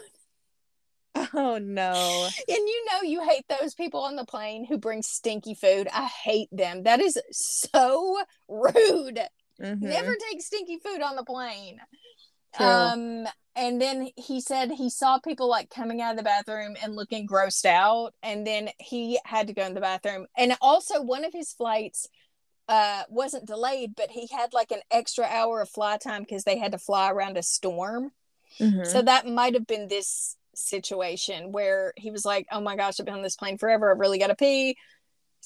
[1.34, 2.28] Oh no.
[2.48, 5.88] and you know, you hate those people on the plane who bring stinky food.
[5.92, 6.82] I hate them.
[6.82, 9.20] That is so rude.
[9.60, 9.80] Mhm.
[9.80, 11.78] Never take stinky food on the plane.
[12.56, 12.92] True.
[12.92, 16.94] Um, and then he said he saw people like coming out of the bathroom and
[16.96, 20.26] looking grossed out, and then he had to go in the bathroom.
[20.36, 22.08] And also, one of his flights
[22.68, 26.58] uh wasn't delayed, but he had like an extra hour of fly time because they
[26.58, 28.12] had to fly around a storm.
[28.60, 28.82] Mhm.
[28.82, 33.06] So that might have been this situation where he was like, "Oh my gosh, I've
[33.06, 33.92] been on this plane forever.
[33.92, 34.76] I've really got to pee."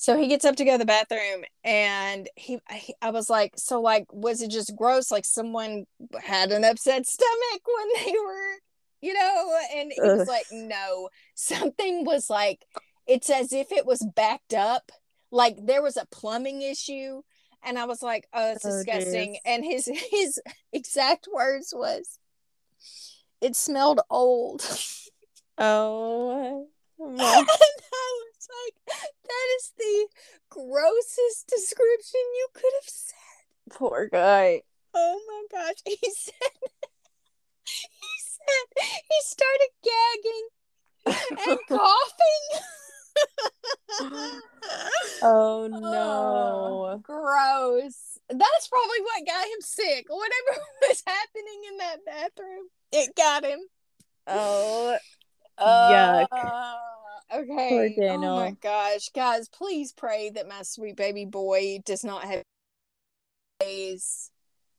[0.00, 3.52] So he gets up to go to the bathroom, and he, he, I was like,
[3.58, 5.10] "So like, was it just gross?
[5.10, 5.84] Like someone
[6.22, 8.54] had an upset stomach when they were,
[9.02, 12.64] you know?" And he was like, "No, something was like,
[13.06, 14.90] it's as if it was backed up,
[15.30, 17.20] like there was a plumbing issue."
[17.62, 19.40] And I was like, "Oh, it's Oh, disgusting." geez.
[19.44, 20.40] And his his
[20.72, 22.18] exact words was,
[23.42, 24.62] "It smelled old."
[25.62, 26.68] Oh.
[26.98, 27.44] my-
[28.64, 30.08] like, that is the
[30.48, 33.16] grossest description you could have said.
[33.70, 34.62] Poor guy.
[34.94, 35.76] Oh my gosh.
[35.86, 36.34] He said,
[37.62, 38.66] he said,
[39.08, 40.48] he started gagging
[41.48, 42.46] and coughing.
[45.22, 46.88] Oh no.
[46.90, 48.18] Oh, gross.
[48.28, 50.06] That's probably what got him sick.
[50.08, 53.60] Whatever was happening in that bathroom, it got him.
[54.26, 54.96] Oh.
[55.60, 56.28] Yuck.
[56.30, 56.76] Uh,
[57.32, 57.96] Okay.
[58.10, 62.42] Oh my gosh, guys, please pray that my sweet baby boy does not have
[63.60, 64.30] days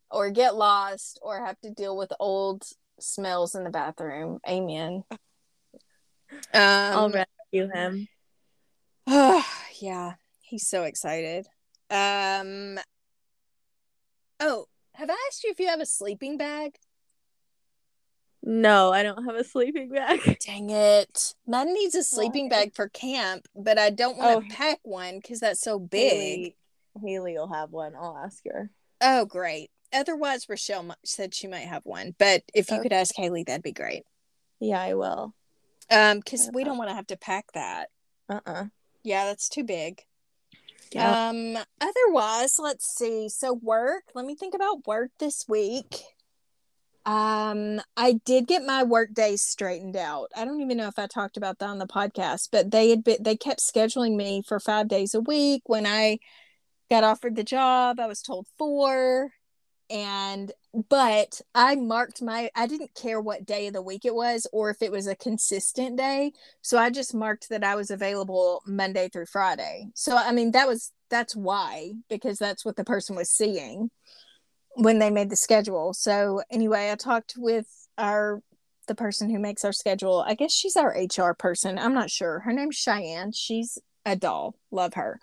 [0.10, 2.64] or get lost or have to deal with old
[3.00, 4.40] smells in the bathroom.
[4.48, 5.04] Amen.
[6.54, 8.08] I'll Um, rescue him.
[9.08, 9.46] Oh,
[9.80, 11.48] yeah, he's so excited.
[11.90, 12.80] Um.
[14.40, 16.78] Oh, have I asked you if you have a sleeping bag?
[18.43, 20.39] No, I don't have a sleeping bag.
[20.45, 21.36] Dang it.
[21.45, 22.49] Mine needs a sleeping Why?
[22.65, 24.41] bag for camp, but I don't want Oh.
[24.41, 26.12] to pack one because that's so big.
[26.12, 26.56] Haley,
[27.04, 27.93] Haley will have one.
[27.95, 28.71] I'll ask her.
[28.99, 29.69] Oh, great.
[29.93, 32.84] Otherwise, Rochelle said she might have one, but if you Okay.
[32.84, 34.04] could ask Haley, that'd be great.
[34.60, 35.34] Yeah, I will.
[35.89, 36.69] Um, because we Uh-uh.
[36.69, 37.89] don't want to have to pack that.
[38.30, 38.65] Uh uh
[39.04, 40.06] Yeah, that's too big.
[40.93, 41.30] Yeah.
[41.30, 43.30] Um, otherwise, let's see.
[43.30, 46.04] So work, let me think about work this week.
[47.06, 50.32] Um, I did get my work days straightened out.
[50.36, 53.04] I don't even know if I talked about that on the podcast, but they had
[53.04, 55.64] been they kept scheduling me for five days a week.
[55.66, 56.20] When I
[56.90, 59.32] got offered the job, I was told four.
[59.90, 60.54] And
[60.90, 64.70] but I marked my I didn't care what day of the week it was or
[64.70, 66.32] if it was a consistent day.
[66.62, 69.88] So I just marked that I was available Monday through Friday.
[69.96, 73.90] So I mean that was that's why because that's what the person was seeing
[74.75, 75.93] when they made the schedule.
[75.93, 78.41] So anyway, I talked with our
[78.88, 80.23] the person who makes our schedule.
[80.25, 81.77] I guess she's our HR person.
[81.77, 82.39] I'm not sure.
[82.39, 83.31] Her name's Cheyenne.
[83.31, 84.55] She's a doll.
[84.71, 85.19] Love her.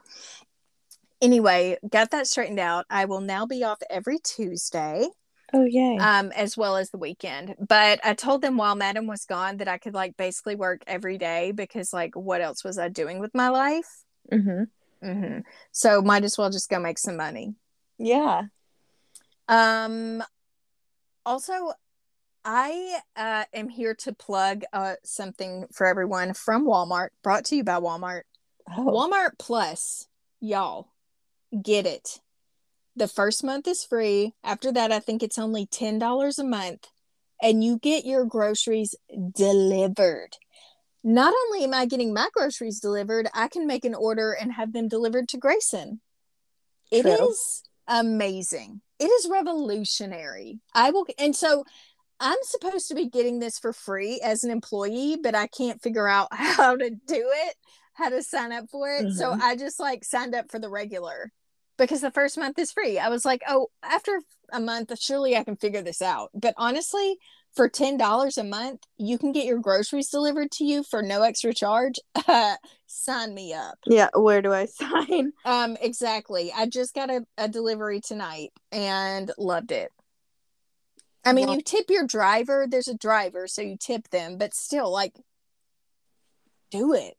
[1.21, 2.87] Anyway, got that straightened out.
[2.89, 5.09] I will now be off every Tuesday
[5.55, 5.97] oh yay.
[5.99, 9.69] um as well as the weekend but i told them while madam was gone that
[9.69, 13.35] i could like basically work every day because like what else was i doing with
[13.35, 14.65] my life mm-hmm.
[15.07, 15.41] Mm-hmm.
[15.73, 17.55] so might as well just go make some money
[17.99, 18.43] Yeah.
[19.49, 20.23] Um
[21.25, 21.73] also
[22.45, 27.65] i uh am here to plug uh something for everyone from walmart brought to you
[27.65, 28.23] by walmart
[28.77, 28.85] Oh.
[28.85, 30.09] Walmart Plus,
[30.41, 30.89] y'all,
[31.63, 32.21] get it.
[32.97, 34.35] The first month is free.
[34.45, 36.87] After that, I think it's only $10 a month,
[37.41, 38.95] and you get your groceries
[39.35, 40.37] delivered.
[41.05, 44.73] Not only am I getting my groceries delivered, I can make an order and have
[44.73, 46.01] them delivered to Grayson.
[46.91, 47.99] It is True.
[48.01, 48.81] amazing.
[48.99, 50.61] It is revolutionary.
[50.75, 51.65] I will, and so
[52.21, 56.09] I'm supposed to be getting this for free as an employee, but I can't figure
[56.09, 57.57] out how to do it,
[57.95, 59.13] how to sign up for it.
[59.13, 59.39] So Mhm.
[59.41, 61.33] I just like signed up for the regular
[61.79, 62.99] because the first month is free.
[62.99, 64.21] I was like, oh, after
[64.53, 66.31] a month, surely I can figure this out.
[66.35, 67.19] But honestly,
[67.55, 71.55] for $10 a month, you can get your groceries delivered to you for no extra
[71.55, 71.97] charge.
[72.91, 73.79] Sign me up.
[73.87, 74.09] Yeah.
[74.15, 75.33] Where do I sign?
[75.45, 76.51] Um, exactly.
[76.57, 79.93] I just got a, a delivery tonight and loved it.
[81.25, 82.67] I mean, Well- you tip your driver.
[82.69, 85.15] There's a driver, so you tip them, but still, like,
[86.71, 87.15] do it.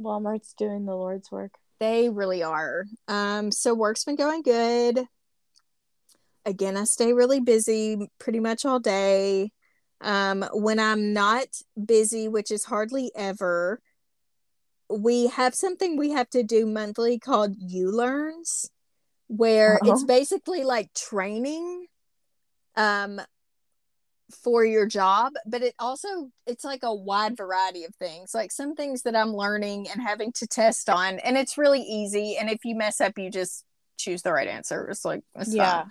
[0.00, 1.52] Walmart's doing the Lord's work.
[1.80, 2.86] They really are.
[3.06, 5.04] Um, so work's been going good.
[6.46, 9.52] Again, I stay really busy pretty much all day.
[10.00, 11.46] Um, when I'm not
[11.82, 13.80] busy, which is hardly ever,
[14.94, 18.70] we have something we have to do monthly called U Learns,
[19.28, 20.06] where it's Uh-huh.
[20.06, 21.86] basically like training
[22.76, 23.20] um
[24.42, 28.74] for your job but it also it's like a wide variety of things like some
[28.74, 32.64] things that i'm learning and having to test on and it's really easy and if
[32.64, 33.64] you mess up you just
[33.98, 35.84] choose the right answer it's like it's Yeah.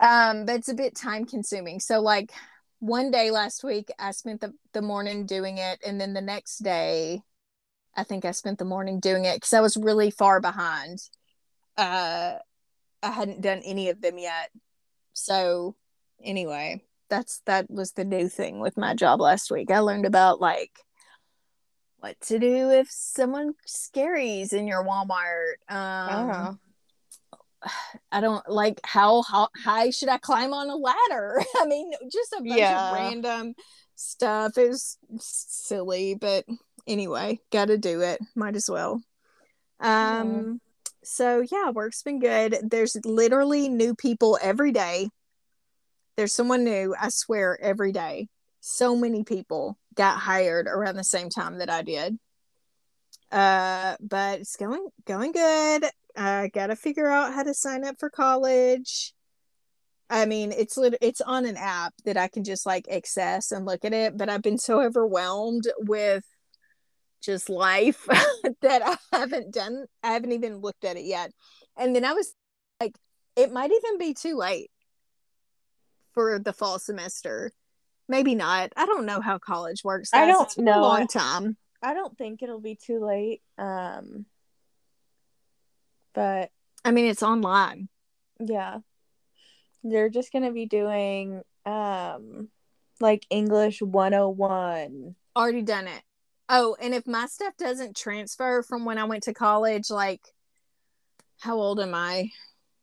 [0.00, 0.38] fine.
[0.38, 2.32] um but it's a bit time consuming so like
[2.78, 6.58] one day last week i spent the, the morning doing it and then the next
[6.58, 7.20] day
[7.96, 11.00] i think i spent the morning doing it because i was really far behind.
[11.76, 12.34] Uh
[13.02, 14.50] i hadn't done any of them yet.
[15.12, 15.76] So
[16.22, 19.70] anyway that's that was the new thing with my job last week.
[19.70, 20.80] I learned about like
[21.98, 25.54] what to do if someone scaries in your walmart.
[25.68, 26.58] Um
[28.12, 31.42] i don't like how, how high should i climb on a ladder?
[31.60, 32.88] I mean just a bunch Yeah.
[32.88, 33.54] of random
[33.94, 34.58] stuff.
[34.58, 36.44] It was silly but
[36.86, 38.20] anyway gotta do it.
[38.34, 39.02] Might as well.
[39.80, 40.60] Um
[41.02, 42.58] so yeah work's been good.
[42.62, 45.08] There's literally new people every day.
[46.16, 48.28] There's someone new i swear every day.
[48.60, 52.18] So many people got hired around the same time that i did.
[53.30, 55.86] Uh but it's going going good.
[56.16, 59.12] I gotta figure out how to sign up for college.
[60.08, 63.66] I mean it's lit- it's on an app that i can just like access and
[63.66, 66.24] look at it but i've been so overwhelmed with
[67.26, 68.06] just life
[68.62, 71.32] that i haven't done i haven't even looked at it yet.
[71.76, 72.32] And then i was
[72.80, 72.96] like
[73.36, 74.70] it might even be too late
[76.14, 77.52] for the fall semester.
[78.08, 78.72] Maybe not.
[78.76, 80.80] I don't know how college works I don't It's been a know.
[80.80, 81.56] long time.
[81.82, 83.42] I don't think it'll be too late.
[83.58, 84.24] Um,
[86.14, 86.50] but
[86.84, 87.88] i mean it's online.
[88.40, 88.78] Yeah,
[89.84, 92.48] they're just gonna be doing um,
[93.00, 95.14] like English 101.
[95.36, 96.02] already done it
[96.48, 100.20] oh and if my stuff doesn't transfer from when i went to college like
[101.40, 102.30] how old am i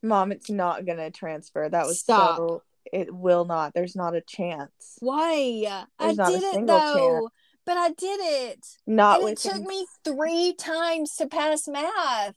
[0.03, 1.69] Mom, it's not gonna transfer.
[1.69, 2.37] That was Stop.
[2.37, 3.73] so It will not.
[3.73, 4.97] There's not a chance.
[4.99, 5.85] Why?
[5.97, 7.29] There's I did it though.
[7.65, 8.67] But I did it.
[8.85, 12.35] Not and it took me three times to pass math.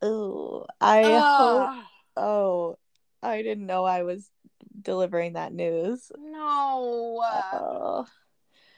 [0.00, 1.84] Oh, I hope.
[2.16, 2.78] Oh,
[3.22, 4.28] I didn't know I was
[4.80, 6.12] delivering that news.
[6.16, 7.20] no.
[7.52, 8.06] Oh.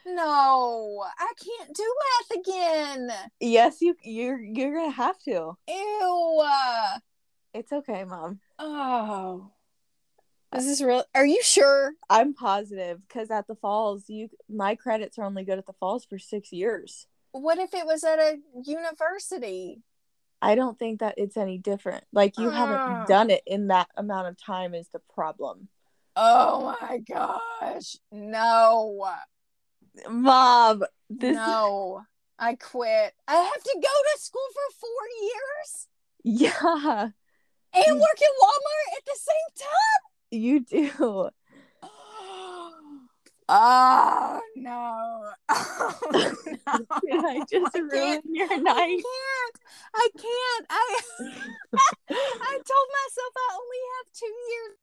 [0.05, 1.03] No.
[1.17, 1.95] I can't do
[2.29, 3.11] math again.
[3.39, 5.53] Yes, you you're you're gonna have to.
[5.67, 6.45] Ew.
[7.53, 8.39] It's okay, mom.
[8.59, 9.51] Oh.
[10.55, 11.03] Is this real?
[11.15, 11.93] Are you sure?
[12.09, 16.05] I'm positive because at the falls, you my credits are only good at the falls
[16.05, 17.07] for six years.
[17.31, 19.81] What if it was at a university?
[20.41, 22.03] I don't think that it's any different.
[22.13, 22.51] Like you Ah.
[22.51, 25.67] haven't done it in that amount of time is the problem.
[26.15, 27.97] Oh my gosh.
[28.11, 29.05] No.
[30.09, 32.01] Mom, this no.
[32.37, 33.13] I quit.
[33.27, 35.87] I have to go to school for four years
[36.27, 37.09] yeah,
[37.73, 40.01] and work at Walmart at the same time?
[40.31, 41.29] you do.
[43.47, 45.29] Oh no.
[45.49, 45.99] Oh,
[46.47, 46.55] no.
[47.05, 49.03] Did I just I ruin your I night?
[49.05, 49.59] can't.
[49.93, 50.65] I can't.
[50.67, 50.99] I
[52.09, 54.77] I told myself I only have two years.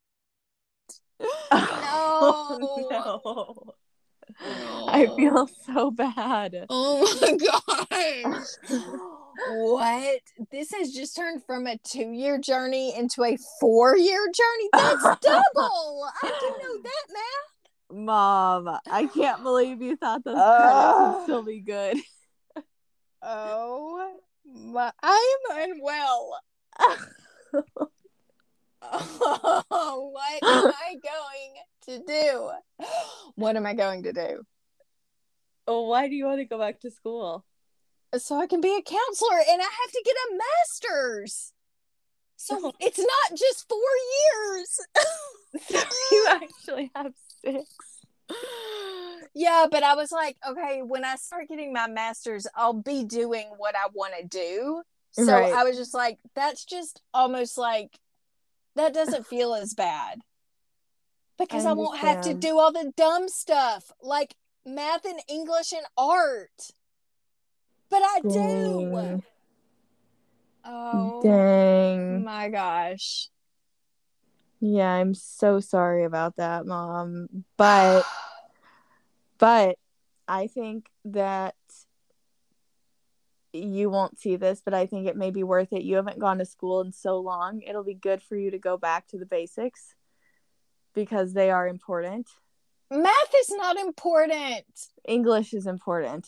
[1.51, 2.59] Oh,
[2.91, 3.75] no.
[4.89, 6.67] I feel so bad.
[6.69, 8.83] Oh my gosh.
[9.49, 10.21] what?
[10.51, 14.69] This has just turned from a two year journey into a four year journey.
[14.73, 16.07] That's double.
[16.23, 18.05] I didn't know that, man.
[18.07, 20.61] Mom, I can't believe you thought those Ugh.
[20.61, 21.99] credits would still be good.
[23.23, 24.15] Oh,
[24.45, 26.41] my, I am unwell.
[29.69, 31.55] what am I going
[31.87, 32.51] to do?
[33.37, 34.43] What am I going to do?
[35.67, 37.45] oh, why do you want to go back to school?
[38.17, 41.53] So I can be a counselor and I have to get a master's.
[42.37, 43.79] So it's not just four
[44.51, 45.87] years.
[46.13, 47.13] you actually have
[47.45, 47.67] six.
[49.35, 53.49] yeah, but I was like, okay, when I start getting my master's, I'll be doing
[53.57, 54.83] what I want to do.
[55.13, 55.55] So Right.
[55.55, 57.99] I was just like, that's just almost like
[58.77, 60.21] that doesn't feel as bad
[61.39, 65.73] because I I, won't have to do all the dumb stuff like math and English
[65.73, 66.73] and art.
[67.91, 68.31] But I do.
[68.31, 69.23] Dang.
[70.65, 72.25] Oh Dang.
[72.25, 73.29] my gosh.
[74.61, 77.29] Yeah, I'm so sorry about that, mom.
[77.57, 78.05] But
[79.39, 79.77] but
[80.29, 81.57] I think that
[83.53, 85.83] you won't see this, but I think it may be worth it.
[85.83, 87.61] You haven't gone to school in so long.
[87.63, 89.95] It'll be good for you to go back to the basics
[90.95, 92.29] because they are important.
[92.91, 94.65] math is not important.
[95.07, 96.27] English is important.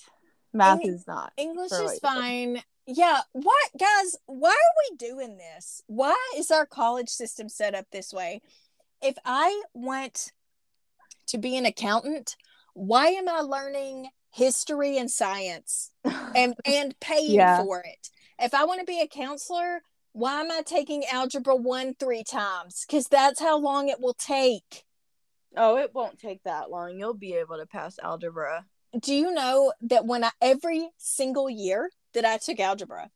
[0.53, 1.33] Math Eng- is not.
[1.37, 2.63] English is what is you fine.
[2.87, 3.21] Yeah.
[3.33, 5.83] What, guys, why are we doing this?
[5.87, 8.43] Why is our college system set up this way?
[9.03, 10.33] If I want
[11.29, 12.37] to be an accountant,
[12.75, 15.91] why am I learning history and science
[16.35, 17.57] and, and paying Yeah.
[17.57, 18.11] for it?
[18.39, 19.83] If I want to be a counselor,
[20.13, 22.85] why am I taking algebra one three times?
[22.87, 24.85] Because that's how long it will take.
[25.57, 26.99] Oh, it won't take that long.
[26.99, 28.67] You'll be able to pass algebra.
[29.01, 33.11] Do you know that when I every single year that I took algebra,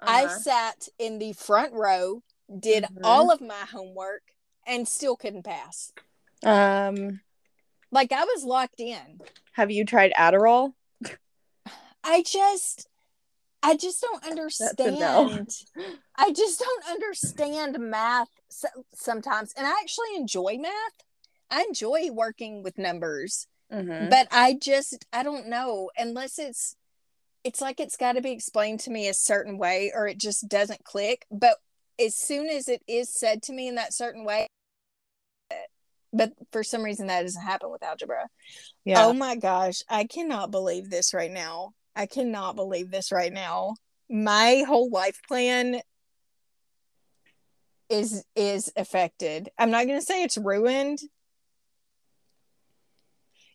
[0.00, 0.38] I Uh-huh.
[0.38, 2.22] sat in the front row,
[2.60, 2.98] did Mhm.
[3.04, 4.22] all of my homework,
[4.66, 5.92] and still couldn't pass.
[6.44, 7.20] Um,
[7.94, 9.20] Like I was locked in.
[9.52, 10.72] have you tried Adderall?
[12.02, 12.88] I just,
[13.62, 15.30] I just don't a no.
[15.30, 15.98] understand.
[16.16, 20.72] I just don't understand math so- sometimes, and I actually enjoy math.
[21.50, 24.10] I enjoy working with numbers, Mm-hmm.
[24.10, 26.76] but I just, I don't know unless it's.
[27.44, 30.48] It's like it's got to be explained to me a certain way, or it just
[30.48, 31.26] doesn't click.
[31.30, 31.56] But
[32.00, 34.46] as soon as it is said to me in that certain way,
[36.14, 38.28] but for some reason that doesn't happen with algebra.
[38.84, 39.04] Yeah.
[39.06, 41.72] Oh my gosh, I cannot believe this right now.
[41.96, 43.74] I cannot believe this right now.
[44.08, 45.80] My whole life plan
[47.88, 49.50] is is affected.
[49.58, 50.98] I'm not going to say it's ruined.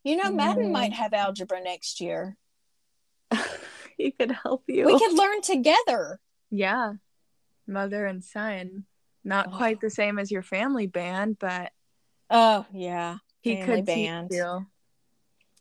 [0.04, 0.72] You know, Madden Mm.
[0.72, 2.38] might have algebra next year.
[3.98, 4.86] he could help you.
[4.86, 6.20] We could learn together.
[6.50, 6.94] Yeah.
[7.68, 8.86] Mother and son.
[9.24, 9.58] Not Oh.
[9.58, 11.72] quite the same as your family band, but
[12.30, 13.18] Oh, yeah.
[13.42, 14.32] he could band.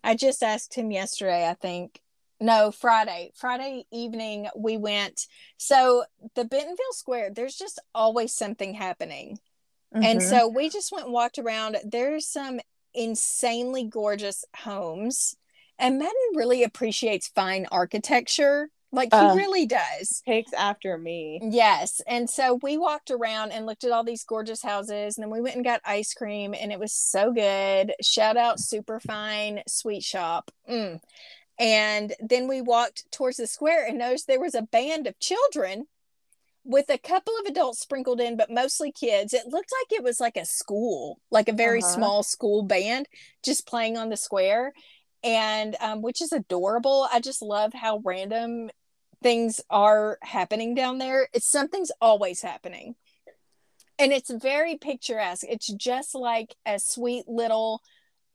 [0.04, 2.00] I just asked him yesterday, I think.
[2.40, 3.32] No, Friday.
[3.34, 5.26] Friday evening we went.
[5.56, 6.04] So,
[6.34, 9.38] the Bentonville Square, there's just always something happening.
[9.92, 10.22] And Mhm.
[10.22, 11.78] so we just went and walked around.
[11.84, 12.60] There's some
[12.94, 15.36] insanely gorgeous homes.
[15.78, 18.70] And Madden really appreciates fine architecture.
[18.90, 19.34] Like he Uh.
[19.34, 20.22] really does.
[20.26, 21.40] Takes after me.
[21.42, 22.00] Yes.
[22.06, 25.40] And so we walked around and looked at all these gorgeous houses and then we
[25.42, 27.92] went and got ice cream and it was so good.
[28.02, 30.50] Shout out Superfine Sweet Shop.
[30.68, 31.00] Mm.
[31.58, 35.86] And then we walked towards the square and noticed there was a band of children
[36.64, 39.34] with a couple of adults sprinkled in, but mostly kids.
[39.34, 41.94] It looked like it was like a school, like a very Uh-huh.
[41.94, 43.06] small school band
[43.44, 44.72] just playing on the square.
[45.24, 47.08] And um, which is adorable.
[47.12, 48.70] I just love how random
[49.22, 51.28] things are happening down there.
[51.32, 52.94] It's something's always happening.
[53.98, 55.44] And it's very picturesque.
[55.48, 57.82] It's just like a sweet little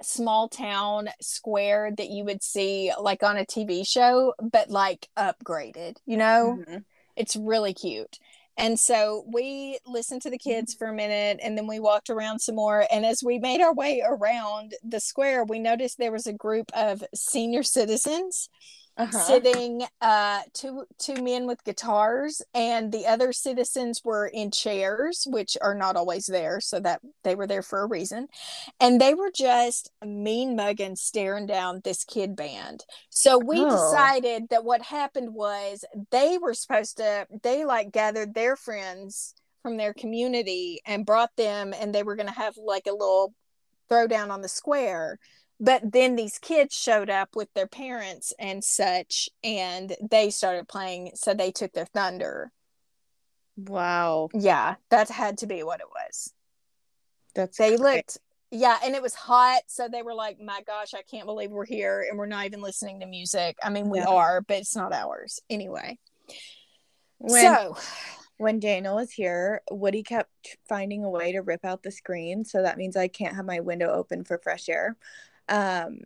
[0.02, 5.98] small town square that you would see like on a TV show, but like upgraded,
[6.06, 6.60] you know?
[6.68, 6.84] Mhm.
[7.16, 8.20] It's really cute.
[8.58, 12.40] And so we listened to the kids for a minute and then we walked around
[12.40, 12.86] some more.
[12.92, 16.72] And as we made our way around the square, we noticed there was a group
[16.76, 18.50] of senior citizens
[18.96, 19.18] Uh-huh.
[19.18, 25.58] sitting uh two two men with guitars and the other citizens were in chairs which
[25.62, 28.28] are not always there so that they were there for a reason
[28.80, 33.70] and they were just mean mugging staring down this kid band so we Oh.
[33.72, 39.34] decided that what happened was they were supposed to they like gathered their friends
[39.64, 43.34] from their community and brought them and they were going to have like a little
[43.90, 45.18] throwdown on the square
[45.64, 51.12] but then these kids showed up with their parents and such and they started playing
[51.16, 52.52] so they took their thunder
[53.56, 54.30] Wow.
[54.34, 56.34] yeah that had to be what it was
[57.36, 57.96] That's they great.
[57.96, 58.18] looked
[58.52, 61.66] yeah and it was hot so they were like my gosh i can't believe we're
[61.66, 64.08] here and we're not even listening to music i mean we Yeah.
[64.08, 65.98] are but it's not ours anyway
[67.20, 67.78] when so
[68.38, 72.64] when Daniel was here, Woody kept finding a way to rip out the screen, so
[72.64, 74.98] that means I can't have my window open for fresh air.
[75.50, 76.00] Um,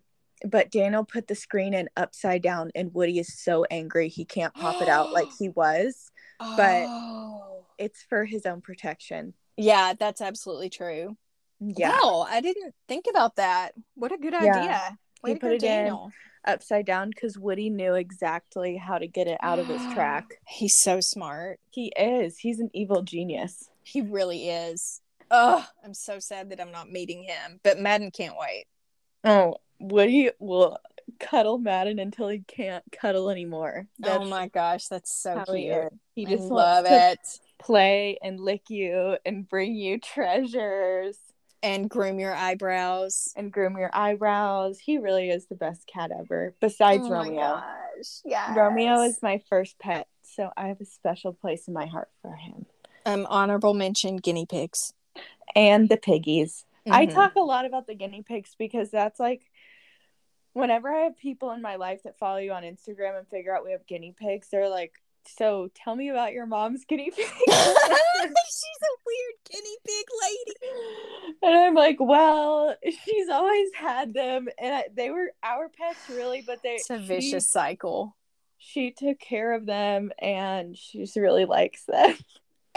[0.46, 4.54] but Daniel put the screen in upside down, and Woody is so angry he can't
[4.54, 6.12] pop it out like he was.
[6.40, 7.44] but- oh.
[7.80, 9.34] It's for his own protection.
[9.56, 11.16] yeah that's absolutely true
[11.60, 14.58] Yeah, wow i didn't think about that what a good Yeah.
[14.58, 15.96] idea Way He put it in.
[16.46, 20.26] Upside down because Woody knew exactly how to get it out of his track.
[20.48, 21.60] He's so smart.
[21.72, 22.38] He is.
[22.38, 23.68] He's an evil genius.
[23.84, 25.02] He really is.
[25.32, 27.60] Oh, I'm so sad that I'm not meeting him.
[27.64, 28.66] But Madden can't wait.
[29.28, 30.78] Oh, Woody will
[31.20, 33.88] cuddle Madden until he can't cuddle anymore.
[34.04, 35.94] oh my gosh, that's so he cute.
[36.16, 37.40] He I just love to it.
[37.60, 41.18] play and lick you and bring you treasures
[41.64, 43.34] And groom your eyebrows.
[43.36, 44.80] and groom your eyebrows.
[44.80, 47.40] He really is the best cat ever, besides oh my Romeo.
[47.42, 48.22] gosh.
[48.26, 48.54] Yeah.
[48.56, 52.34] Romeo is my first pet, so I have a special place in my heart for
[52.36, 52.66] him.
[53.06, 54.94] um honorable mention guinea pigs.
[55.56, 56.66] And the piggies.
[56.92, 57.14] I Mhm.
[57.14, 59.42] talk a lot about the guinea pigs because that's like
[60.54, 63.64] whenever I have people in my life that follow you on Instagram and figure out
[63.66, 64.94] we have guinea pigs, they're like,
[65.26, 67.26] So tell me about your mom's guinea pig.
[67.48, 71.38] She's a weird guinea pig lady.
[71.44, 76.42] and I'm like, Well, she's always had them, and I, they were our pets, really,
[76.46, 78.16] but they It's a she- vicious cycle.
[78.60, 82.16] She, took care of them, and she just really likes them.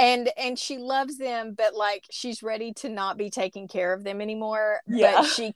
[0.01, 4.03] and and she loves them but like she's ready to not be taking care of
[4.03, 5.21] them anymore Yeah.
[5.21, 5.55] but she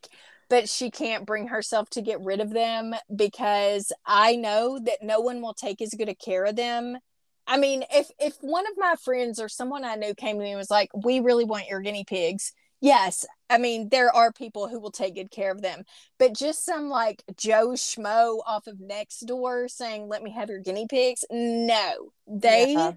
[0.51, 5.21] but she can't bring herself to get rid of them because i know that no
[5.21, 6.99] one will take as good a care of them
[7.47, 10.51] i mean if if one of my friends or someone i knew came to me
[10.51, 14.69] and was like we really want your guinea pigs yes i mean there are people
[14.69, 15.85] who will take good care of them
[16.19, 20.59] but just some like joe schmo off of next door saying let me have your
[20.61, 22.93] guinea pigs no they Yeah.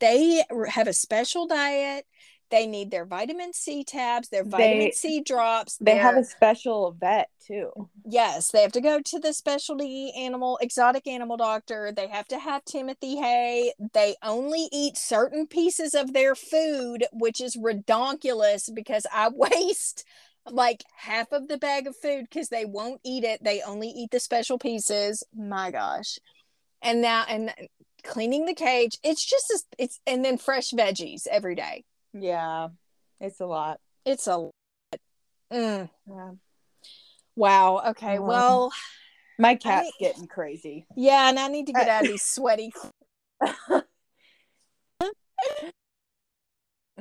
[0.00, 2.06] They have a special diet.
[2.48, 5.78] They need their vitamin C tabs, their vitamin They- C drops.
[5.80, 7.70] They have a special vet too.
[7.76, 8.10] Mm-hmm.
[8.10, 11.90] yes, they have to go to the specialty animal, exotic animal doctor.
[11.90, 13.72] They have to have Timothy hay.
[13.94, 20.04] They only eat certain pieces of their food, which is redonkulous because I waste
[20.48, 23.42] like half of the bag of food because they won't eat it.
[23.42, 25.24] They only eat the special pieces.
[25.34, 26.20] My gosh.
[26.82, 27.52] And now, and
[28.06, 31.84] cleaning the cage, it's just, as it's, and then fresh veggies every day.
[32.14, 32.68] Yeah,
[33.20, 33.78] it's a lot.
[34.04, 34.52] It's a lot.
[35.52, 36.30] Mm, Yeah.
[37.36, 37.82] wow.
[37.90, 38.18] Okay.
[38.18, 38.72] Well,
[39.38, 40.86] My cat's getting crazy.
[40.96, 42.72] yeah, and I need to get out of these sweaty.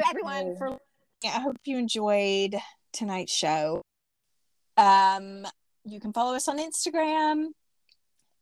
[0.10, 0.78] everyone for
[1.24, 2.56] I hope you enjoyed
[2.94, 3.82] tonight's show.
[4.78, 5.46] Um,
[5.86, 7.48] you can follow us on Instagram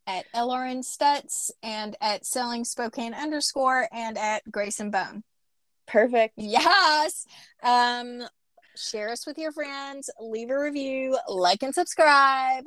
[0.06, 5.22] at LRN Stutz and at Selling Spokane underscore and at Grace and Bone.
[5.86, 6.34] Perfect.
[6.36, 7.26] Yes.
[7.62, 8.22] Um,
[8.76, 12.64] share us with your friends, leave a review, like and subscribe.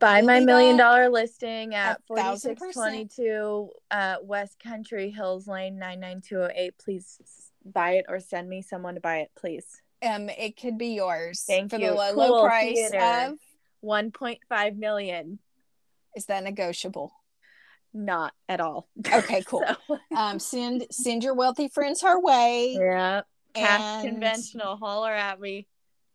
[0.00, 6.78] Buy my million dollar listing at a 4622 uh, West Country Hills Lane 99208.
[6.78, 7.18] Please
[7.64, 9.66] buy it or send me someone to buy it, please.
[10.02, 11.88] Um, it could be yours Thank for you.
[11.88, 13.32] the low, Cool low price theater.
[13.32, 13.38] of.
[13.84, 15.38] 1.5 million.
[16.16, 17.12] Is that negotiable?
[17.94, 18.88] Not at all.
[19.12, 19.62] Okay, cool.
[19.86, 22.76] So, Um, send send your wealthy friends her way.
[22.78, 23.20] yeah.
[23.54, 24.76] Cash And- conventional.
[24.76, 25.66] Holler at me.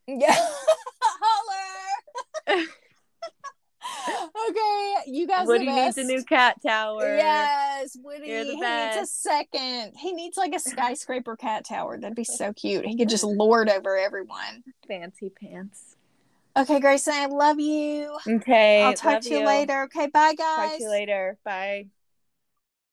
[0.08, 0.36] Yeah.
[1.02, 2.64] Holler.
[4.49, 5.47] okay, you guys.
[5.47, 6.10] Woody the needs a best.
[6.10, 7.16] new cat tower.
[7.16, 8.28] Yes, Woody.
[8.28, 9.93] He needs a second.
[9.97, 11.97] He needs like a skyscraper cat tower.
[11.99, 12.86] That'd be so cute.
[12.86, 14.64] He could just lord over everyone.
[14.88, 15.91] Fancy pants.
[16.58, 18.18] Okay, Grayson, I love you.
[18.28, 18.84] Okay.
[18.84, 19.84] I'll talk to you, later.
[19.84, 20.72] Okay, bye, guys.
[20.72, 21.38] Talk to you later.
[21.43, 21.88] Bye.